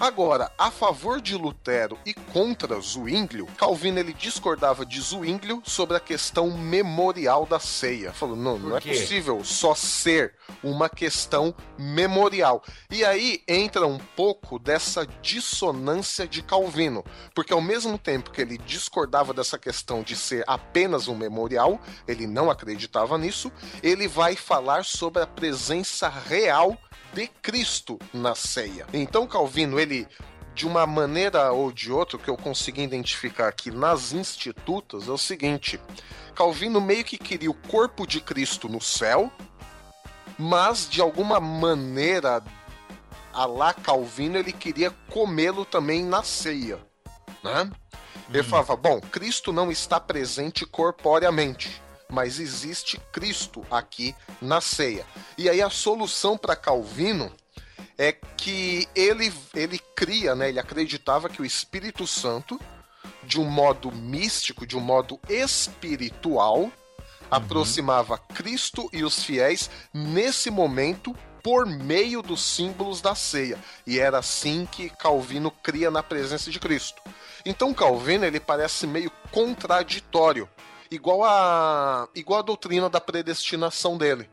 [0.00, 6.00] Agora, a favor de Lutero e contra Zwinglio, Calvino ele discordava de Zwinglio sobre a
[6.00, 8.10] questão memorial da ceia.
[8.10, 12.64] Falou, não, não é possível só ser uma questão memorial.
[12.90, 18.56] E aí entra um pouco dessa dissonância de Calvino, porque ao mesmo tempo que ele
[18.56, 21.78] discordava dessa questão de ser apenas um memorial,
[22.08, 26.78] ele não acreditava nisso, ele vai falar sobre a presença real
[27.12, 28.86] de Cristo na ceia.
[28.92, 30.06] Então Calvino, ele
[30.54, 35.18] de uma maneira ou de outra, que eu consegui identificar aqui nas institutas, é o
[35.18, 35.80] seguinte:
[36.34, 39.30] Calvino meio que queria o corpo de Cristo no céu,
[40.38, 42.42] mas de alguma maneira,
[43.32, 46.78] a lá Calvino, ele queria comê-lo também na ceia.
[47.42, 47.70] Né?
[48.28, 48.44] Ele hum.
[48.44, 51.80] falava: bom, Cristo não está presente corporeamente
[52.10, 55.06] mas existe Cristo aqui na ceia.
[55.36, 57.32] E aí a solução para Calvino
[57.96, 62.58] é que ele, ele cria, né, ele acreditava que o Espírito Santo,
[63.22, 66.72] de um modo místico, de um modo espiritual, uhum.
[67.30, 73.58] aproximava Cristo e os fiéis nesse momento por meio dos símbolos da ceia.
[73.86, 77.02] E era assim que Calvino cria na presença de Cristo.
[77.44, 80.48] Então Calvino ele parece meio contraditório
[80.90, 84.28] igual a igual a doutrina da predestinação dele.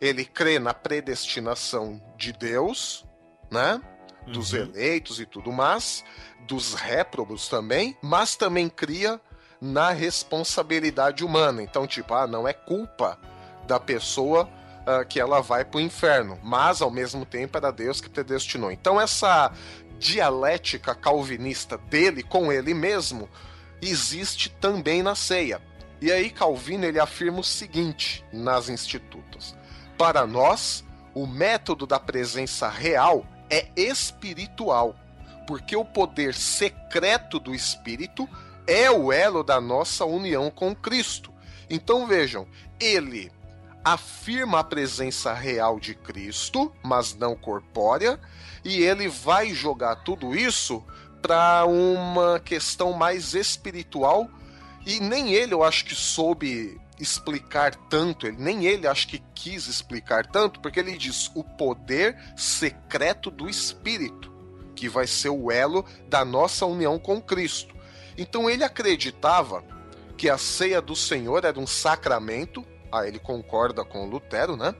[0.00, 3.04] Ele crê na predestinação de Deus,
[3.50, 3.80] né?
[4.26, 4.60] Dos uhum.
[4.60, 6.04] eleitos e tudo mais,
[6.46, 9.20] dos réprobos também, mas também cria
[9.60, 11.62] na responsabilidade humana.
[11.62, 13.18] Então, tipo, ah, não é culpa
[13.66, 14.48] da pessoa
[14.86, 18.70] uh, que ela vai para o inferno, mas ao mesmo tempo era Deus que predestinou.
[18.70, 19.52] Então, essa
[19.98, 23.28] dialética calvinista dele com ele mesmo
[23.82, 25.60] existe também na ceia.
[26.00, 29.56] E aí Calvino ele afirma o seguinte nas institutas:
[29.98, 30.84] Para nós,
[31.14, 34.96] o método da presença real é espiritual,
[35.46, 38.28] porque o poder secreto do espírito
[38.66, 41.32] é o elo da nossa união com Cristo.
[41.68, 42.46] Então vejam,
[42.78, 43.30] ele
[43.84, 48.20] afirma a presença real de Cristo, mas não corpórea,
[48.64, 50.84] e ele vai jogar tudo isso
[51.20, 54.30] para uma questão mais espiritual
[54.96, 59.66] e nem ele eu acho que soube explicar tanto, ele, nem ele acho que quis
[59.66, 64.30] explicar tanto, porque ele diz o poder secreto do Espírito,
[64.74, 67.74] que vai ser o elo da nossa união com Cristo.
[68.18, 69.64] Então ele acreditava
[70.16, 74.74] que a ceia do Senhor era um sacramento, aí ele concorda com Lutero, né?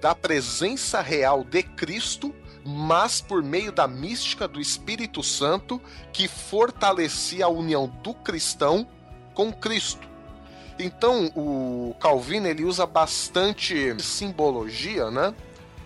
[0.00, 2.34] Da presença real de Cristo,
[2.64, 5.80] mas por meio da mística do Espírito Santo
[6.12, 8.86] que fortalecia a união do cristão
[9.34, 10.08] com Cristo.
[10.78, 15.34] Então, o Calvino ele usa bastante simbologia, né?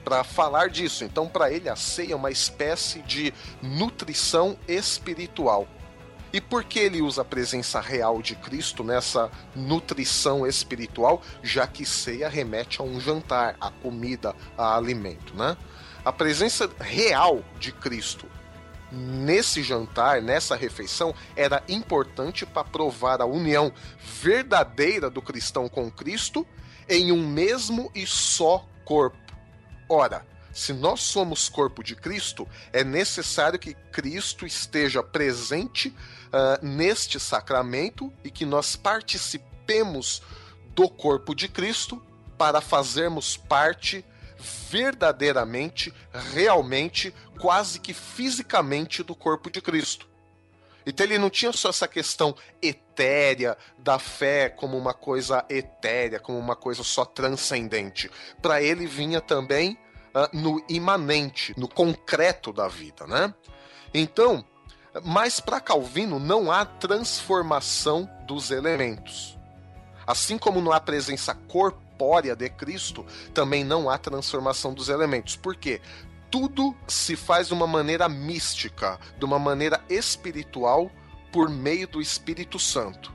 [0.05, 1.05] Para falar disso.
[1.05, 5.67] Então, para ele, a ceia é uma espécie de nutrição espiritual.
[6.33, 11.85] E por que ele usa a presença real de Cristo nessa nutrição espiritual, já que
[11.85, 15.57] ceia remete a um jantar, a comida, a alimento, né?
[16.05, 18.27] A presença real de Cristo
[18.91, 23.73] nesse jantar, nessa refeição, era importante para provar a união
[24.23, 26.47] verdadeira do cristão com Cristo
[26.89, 29.17] em um mesmo e só corpo.
[29.89, 37.19] Ora, se nós somos corpo de Cristo, é necessário que Cristo esteja presente uh, neste
[37.19, 40.23] sacramento e que nós participemos
[40.75, 42.01] do corpo de Cristo
[42.39, 44.05] para fazermos parte
[44.39, 45.93] verdadeiramente,
[46.33, 50.09] realmente, quase que fisicamente do corpo de Cristo.
[50.87, 56.39] Então ele não tinha só essa questão etérea da fé como uma coisa etérea, como
[56.39, 58.11] uma coisa só transcendente.
[58.43, 59.79] Para ele vinha também
[60.15, 63.33] uh, no imanente, no concreto da vida, né?
[63.95, 64.45] Então,
[65.03, 69.39] mas para Calvino não há transformação dos elementos.
[70.07, 75.37] Assim como não há presença corporal corpórea de Cristo, também não há transformação dos elementos.
[75.37, 75.81] Por quê?
[76.31, 80.91] Tudo se faz de uma maneira mística, de uma maneira espiritual,
[81.33, 83.13] por meio do Espírito Santo.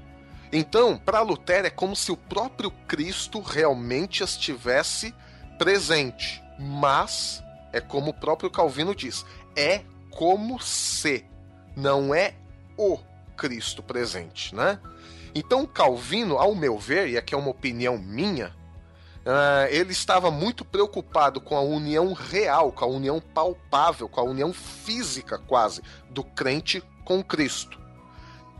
[0.51, 5.13] Então, para Lutero, é como se o próprio Cristo realmente estivesse
[5.57, 6.41] presente.
[6.57, 9.25] Mas, é como o próprio Calvino diz,
[9.55, 11.25] é como se,
[11.75, 12.33] não é
[12.77, 12.97] o
[13.37, 14.79] Cristo presente, né?
[15.33, 18.53] Então, Calvino, ao meu ver, e aqui é uma opinião minha,
[19.29, 24.23] Uh, ele estava muito preocupado com a união real, com a união palpável, com a
[24.23, 27.79] união física quase do crente com Cristo.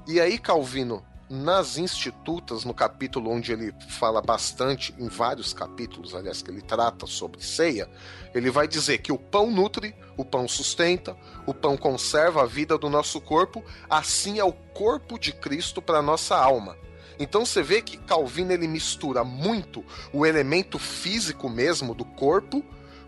[0.08, 6.44] E aí Calvino nas Institutas, no capítulo onde ele fala bastante, em vários capítulos, aliás,
[6.44, 7.90] que ele trata sobre ceia,
[8.36, 11.18] ele vai dizer que o pão nutre, o pão sustenta,
[11.48, 16.00] o pão conserva a vida do nosso corpo, assim é o corpo de Cristo para
[16.00, 16.78] nossa alma.
[17.20, 22.64] Então você vê que Calvino ele mistura muito o elemento físico mesmo do corpo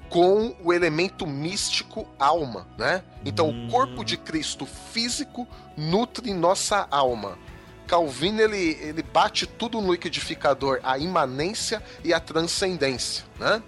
[0.10, 3.02] com o elemento místico alma, né?
[3.24, 3.68] Então hum.
[3.68, 5.48] o corpo de Cristo físico
[5.78, 7.40] nutre nossa alma.
[7.88, 13.64] Calvino ele, ele bate tudo no liquidificador, a imanência e a transcendência, né?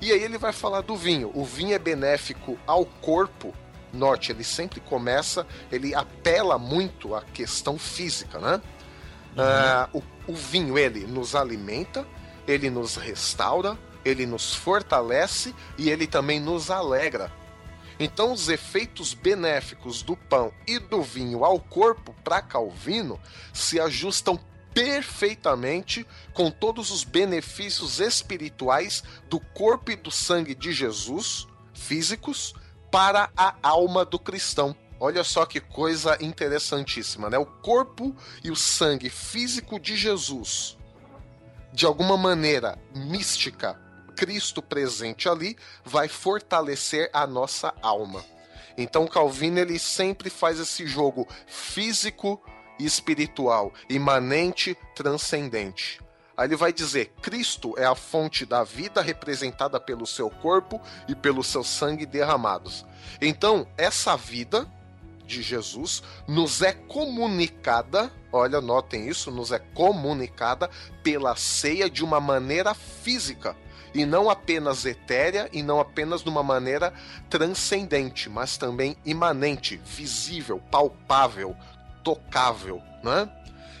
[0.00, 1.32] E aí ele vai falar do vinho.
[1.34, 3.52] O vinho é benéfico ao corpo.
[3.92, 8.60] Note, ele sempre começa, ele apela muito à questão física, né?
[9.36, 10.00] Uhum.
[10.00, 12.06] Uh, o, o vinho ele nos alimenta,
[12.46, 17.32] ele nos restaura, ele nos fortalece e ele também nos alegra.
[18.00, 23.20] Então, os efeitos benéficos do pão e do vinho ao corpo, para Calvino,
[23.52, 24.38] se ajustam
[24.72, 32.54] perfeitamente com todos os benefícios espirituais do corpo e do sangue de Jesus, físicos,
[32.90, 34.76] para a alma do cristão.
[35.00, 37.38] Olha só que coisa interessantíssima, né?
[37.38, 40.76] O corpo e o sangue físico de Jesus,
[41.72, 43.80] de alguma maneira mística,
[44.16, 48.24] Cristo presente ali vai fortalecer a nossa alma.
[48.76, 52.42] Então Calvino ele sempre faz esse jogo físico
[52.78, 56.00] e espiritual, imanente, transcendente.
[56.36, 61.14] Aí ele vai dizer: Cristo é a fonte da vida representada pelo seu corpo e
[61.14, 62.86] pelo seu sangue derramados.
[63.20, 64.68] Então, essa vida
[65.28, 70.68] de Jesus nos é comunicada, olha, notem isso, nos é comunicada
[71.04, 73.54] pela ceia de uma maneira física
[73.94, 76.92] e não apenas etérea e não apenas de uma maneira
[77.28, 81.54] transcendente, mas também imanente, visível, palpável,
[82.02, 83.30] tocável, né?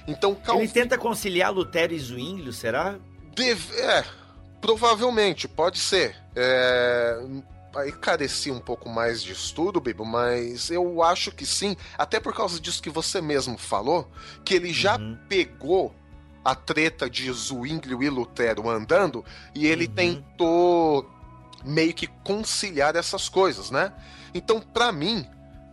[0.06, 0.62] Então Calvin...
[0.62, 2.98] ele tenta conciliar Lutero e Zwinglio, será?
[3.34, 3.74] Deve...
[3.80, 4.04] É,
[4.60, 6.16] provavelmente, pode ser.
[6.36, 7.20] É...
[7.76, 12.34] Aí carecia um pouco mais de estudo, Bibo, mas eu acho que sim, até por
[12.34, 14.10] causa disso que você mesmo falou,
[14.44, 15.18] que ele já uhum.
[15.28, 15.94] pegou
[16.44, 19.94] a treta de Zwinglio e Lutero andando e ele uhum.
[19.94, 21.10] tentou
[21.64, 23.92] meio que conciliar essas coisas, né?
[24.32, 25.26] Então, para mim,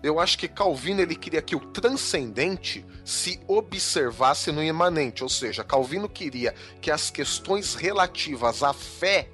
[0.03, 5.63] eu acho que Calvino ele queria que o transcendente se observasse no imanente, ou seja,
[5.63, 9.29] Calvino queria que as questões relativas à fé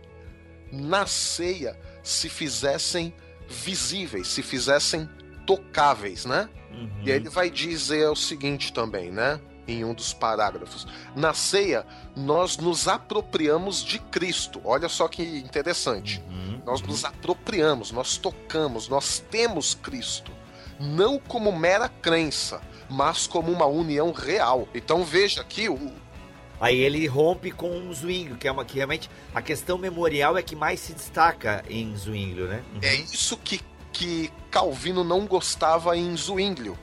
[0.71, 3.13] na ceia se fizessem
[3.47, 5.09] visíveis, se fizessem
[5.45, 6.49] tocáveis, né?
[6.71, 6.89] Uhum.
[7.03, 9.39] E aí ele vai dizer o seguinte também, né?
[9.67, 10.87] em um dos parágrafos.
[11.15, 11.85] Na ceia,
[12.15, 14.61] nós nos apropriamos de Cristo.
[14.63, 16.21] Olha só que interessante.
[16.29, 16.61] Uhum.
[16.65, 20.31] Nós nos apropriamos, nós tocamos, nós temos Cristo.
[20.79, 24.67] Não como mera crença, mas como uma união real.
[24.73, 25.93] Então veja aqui o,
[26.61, 30.43] Aí ele rompe com o Zwinglio, que é uma que realmente a questão memorial é
[30.43, 32.63] que mais se destaca em Zwinglio, né?
[32.73, 32.79] Uhum.
[32.83, 33.59] É isso que,
[33.91, 36.77] que Calvino não gostava em Zwinglio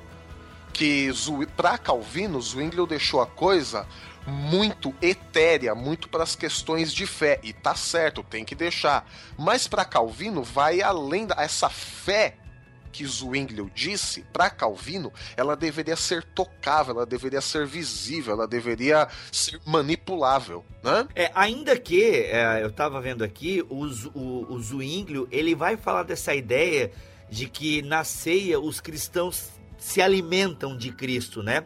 [0.78, 1.10] que
[1.56, 3.84] para Calvino, Zwinglio deixou a coisa
[4.24, 7.40] muito etérea, muito para as questões de fé.
[7.42, 9.04] E tá certo, tem que deixar.
[9.36, 12.36] Mas para Calvino vai além da essa fé
[12.88, 19.08] que Zwinglio disse, para Calvino, ela deveria ser tocável, ela deveria ser visível, ela deveria
[19.30, 21.06] ser manipulável, né?
[21.14, 23.84] É, ainda que, é, eu estava vendo aqui, o,
[24.14, 26.90] o, o Zwinglio, ele vai falar dessa ideia
[27.30, 31.64] de que na ceia os cristãos se alimentam de Cristo, né?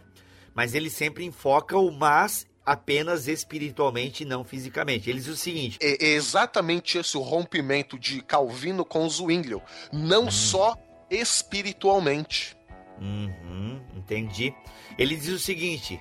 [0.54, 5.10] Mas ele sempre enfoca o mas apenas espiritualmente e não fisicamente.
[5.10, 9.62] Ele diz o seguinte: é exatamente esse o rompimento de Calvino com Zwinglio,
[9.92, 10.30] não hum.
[10.30, 10.76] só
[11.14, 12.56] espiritualmente.
[13.00, 14.54] Uhum, entendi.
[14.98, 16.00] Ele diz o seguinte: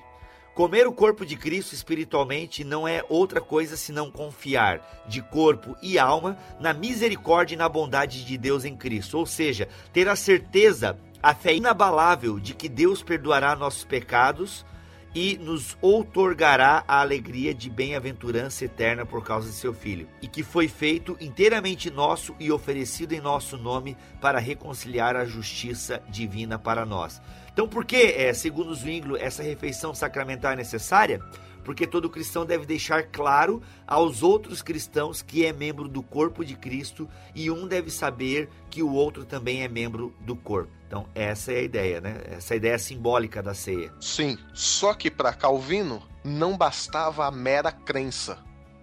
[0.53, 5.97] Comer o corpo de Cristo espiritualmente não é outra coisa senão confiar de corpo e
[5.97, 10.99] alma na misericórdia e na bondade de Deus em Cristo, ou seja, ter a certeza
[11.23, 14.65] a fé inabalável de que Deus perdoará nossos pecados
[15.13, 20.43] e nos outorgará a alegria de bem-aventurança eterna por causa de seu Filho, e que
[20.43, 26.85] foi feito inteiramente nosso e oferecido em nosso nome para reconciliar a justiça divina para
[26.85, 27.21] nós.
[27.51, 31.21] Então, por que, é, segundo Zwinglio, essa refeição sacramental é necessária?
[31.63, 36.55] Porque todo cristão deve deixar claro aos outros cristãos que é membro do corpo de
[36.55, 40.71] Cristo e um deve saber que o outro também é membro do corpo.
[40.87, 42.21] Então, essa é a ideia, né?
[42.25, 43.93] Essa ideia simbólica da ceia.
[44.01, 48.37] Sim, só que para Calvino não bastava a mera crença,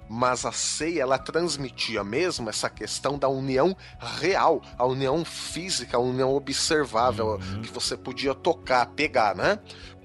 [0.09, 6.01] mas a ceia ela transmitia mesmo essa questão da união real, a união física, a
[6.01, 7.61] união observável, uhum.
[7.61, 9.59] que você podia tocar, pegar, né?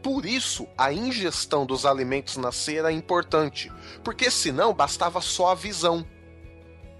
[0.03, 3.71] Por isso, a ingestão dos alimentos na ceia era importante,
[4.03, 6.05] porque senão bastava só a visão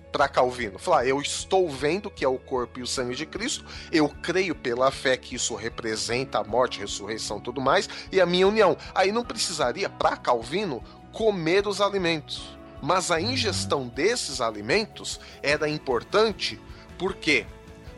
[0.09, 0.79] para Calvino.
[0.79, 4.55] Falar, eu estou vendo que é o corpo e o sangue de Cristo, eu creio
[4.55, 8.77] pela fé que isso representa a morte, ressurreição tudo mais, e a minha união.
[8.95, 12.57] Aí não precisaria, para Calvino, comer os alimentos.
[12.81, 16.57] Mas a ingestão desses alimentos era importante,
[16.97, 17.45] por quê?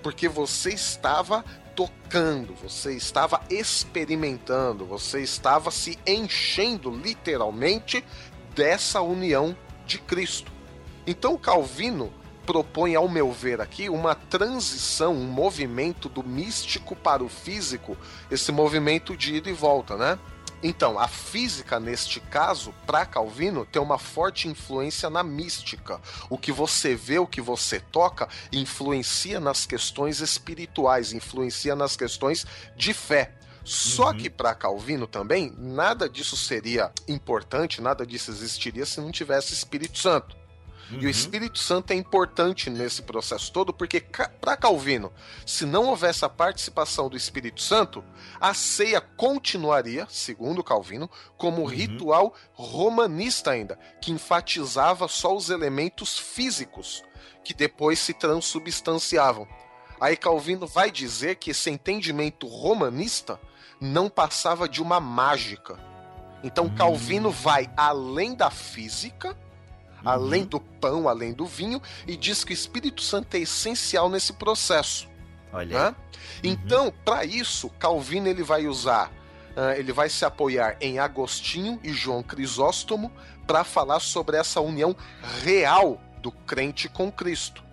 [0.02, 1.46] Porque você estava
[1.76, 8.04] tocando, você estava experimentando, você estava se enchendo literalmente
[8.56, 10.52] dessa união de Cristo.
[11.06, 12.12] Então Calvino
[12.46, 17.98] propõe, ao meu ver aqui, uma transição, um movimento do místico para o físico,
[18.30, 20.18] esse movimento de ida e volta, né?
[20.68, 26.02] Então, a física, neste caso, para Calvino, tem uma forte influência na mística.
[26.28, 32.48] O que você vê, o que você toca, influencia nas questões espirituais, influencia nas questões
[32.76, 33.36] de fé.
[33.64, 34.18] Só uhum.
[34.18, 40.00] que para Calvino também, nada disso seria importante, nada disso existiria se não tivesse Espírito
[40.00, 40.36] Santo.
[40.92, 41.00] Uhum.
[41.02, 44.00] E o Espírito Santo é importante nesse processo todo, porque
[44.40, 45.12] para Calvino,
[45.46, 48.04] se não houvesse a participação do Espírito Santo,
[48.40, 51.68] a ceia continuaria, segundo Calvino, como uhum.
[51.68, 57.04] ritual romanista ainda, que enfatizava só os elementos físicos,
[57.44, 59.48] que depois se transubstanciavam.
[60.00, 63.40] Aí Calvino vai dizer que esse entendimento romanista
[63.80, 65.80] não passava de uma mágica.
[66.44, 67.32] Então Calvino hum.
[67.32, 69.45] vai além da física uhum.
[70.06, 74.34] Além do pão, além do vinho, e diz que o Espírito Santo é essencial nesse
[74.34, 75.08] processo.
[75.52, 75.80] Olha.
[75.80, 75.88] Né?
[75.90, 75.96] Uhum.
[76.44, 79.12] Então, para isso, Calvino ele vai usar,
[79.56, 83.12] uh, ele vai se apoiar em Agostinho e João Crisóstomo
[83.48, 84.96] para falar sobre essa união
[85.44, 87.64] real do crente com Cristo.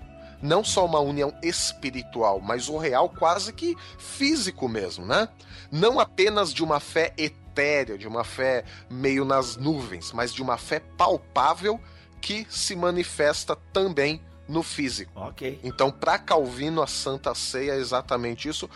[0.41, 5.29] Não só uma união espiritual, mas o real quase que físico mesmo, né?
[5.71, 10.59] Não apenas de uma fé etérea, de uma fé meio nas nuvens, mas de uma
[10.59, 11.81] fé palpável
[12.23, 15.13] que se manifesta também no físico.
[15.17, 15.61] Ok.
[15.63, 18.71] Então, para Calvino, a Santa Ceia é exatamente isso.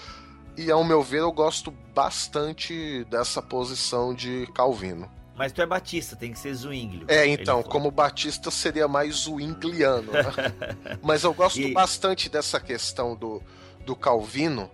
[0.56, 5.10] E, ao meu ver, eu gosto bastante dessa posição de Calvino.
[5.36, 7.04] Mas tu é batista, tem que ser Zwinglio.
[7.08, 10.10] É, então, como batista seria mais Zwingliano.
[10.10, 10.22] Né?
[11.02, 11.72] Mas eu gosto e...
[11.72, 13.42] bastante dessa questão do,
[13.84, 14.70] do Calvino,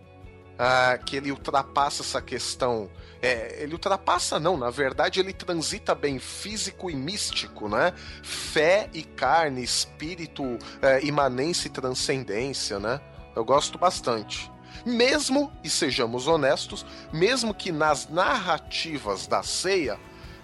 [0.64, 2.88] ah, que ele ultrapassa essa questão.
[3.20, 7.92] É, ele ultrapassa, não, na verdade ele transita bem físico e místico, né?
[8.22, 13.00] Fé e carne, espírito, é, imanência e transcendência, né?
[13.34, 14.52] Eu gosto bastante.
[14.86, 19.98] Mesmo, e sejamos honestos, mesmo que nas narrativas da ceia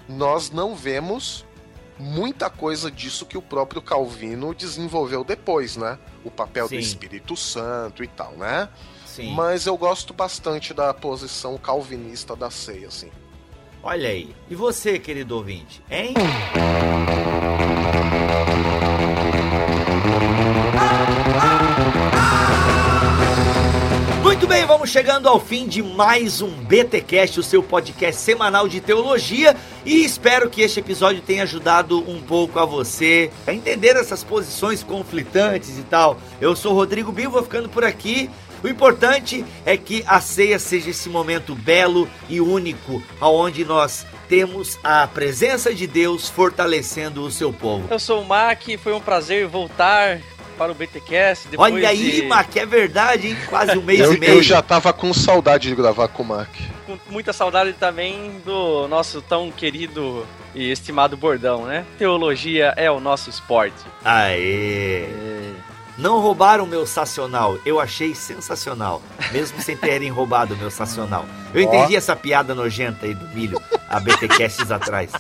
[0.08, 1.46] nós não vemos
[1.96, 5.96] muita coisa disso que o próprio Calvino desenvolveu depois, né?
[6.24, 6.74] O papel Sim.
[6.74, 8.68] do Espírito Santo e tal, né?
[9.18, 9.34] Sim.
[9.34, 13.10] Mas eu gosto bastante da posição calvinista da ceia, assim.
[13.82, 14.32] Olha aí.
[14.48, 16.14] E você, querido ouvinte, hein?
[24.22, 28.80] Muito bem, vamos chegando ao fim de mais um BTcast, o seu podcast semanal de
[28.80, 34.22] teologia, e espero que este episódio tenha ajudado um pouco a você a entender essas
[34.22, 36.18] posições conflitantes e tal.
[36.40, 38.30] Eu sou Rodrigo Bill, vou ficando por aqui.
[38.62, 44.78] O importante é que a ceia seja esse momento belo e único, aonde nós temos
[44.82, 47.86] a presença de Deus fortalecendo o seu povo.
[47.90, 50.20] Eu sou o Mac, foi um prazer voltar
[50.59, 51.48] para o BTcast.
[51.56, 52.22] Olha aí, de...
[52.22, 53.36] Mac, é verdade, hein?
[53.48, 54.32] Quase um mês eu, e meio.
[54.35, 56.48] Eu já tava com saudade de gravar com o Mac.
[56.85, 61.86] Com muita saudade também do nosso tão querido e estimado bordão, né?
[61.97, 63.76] Teologia é o nosso esporte.
[64.05, 65.05] Aê!
[65.05, 65.67] É.
[65.98, 67.58] Não roubaram o meu sacional.
[67.66, 69.02] Eu achei sensacional.
[69.32, 71.26] Mesmo sem terem roubado o meu sacional.
[71.52, 75.10] Eu entendi essa piada nojenta aí do milho há BTcasts atrás.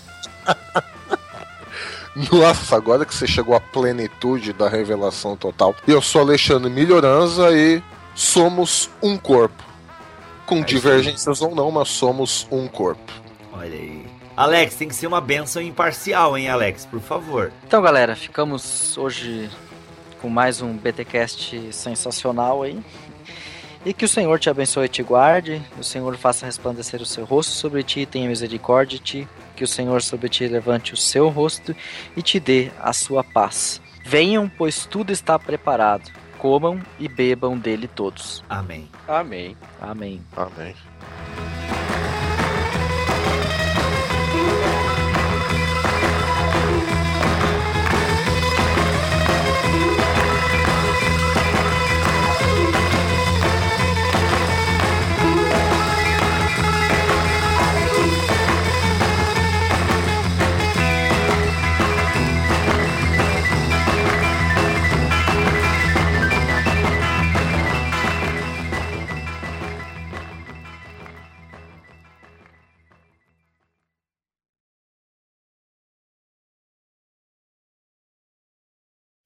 [2.32, 5.74] Nossa, agora que você chegou à plenitude da revelação total.
[5.86, 7.82] Eu sou Alexandre Melhoranza e
[8.14, 9.64] somos um corpo.
[10.46, 13.12] Com é divergências ou não, mas somos um corpo.
[13.52, 14.06] Olha aí.
[14.36, 16.86] Alex, tem que ser uma benção imparcial, hein, Alex?
[16.86, 17.52] Por favor.
[17.66, 19.50] Então, galera, ficamos hoje
[20.20, 22.80] com mais um BTcast sensacional aí.
[23.84, 27.24] E que o Senhor te abençoe e te guarde, o Senhor faça resplandecer o seu
[27.24, 30.96] rosto sobre ti e tenha misericórdia de ti, que o Senhor sobre ti levante o
[30.96, 31.74] seu rosto
[32.16, 33.80] e te dê a sua paz.
[34.04, 36.10] Venham, pois tudo está preparado.
[36.38, 38.44] Comam e bebam dele todos.
[38.48, 38.88] Amém.
[39.06, 39.56] Amém.
[39.80, 40.20] Amém.
[40.36, 40.74] Amém.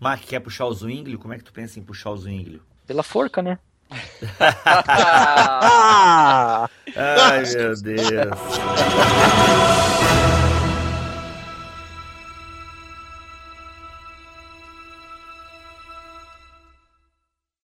[0.03, 1.17] Mac, quer puxar o Zwinglio?
[1.17, 2.61] Como é que tu pensa em puxar o Zwinglio?
[2.85, 3.57] Pela forca, né?
[6.97, 8.03] Ai, meu Deus.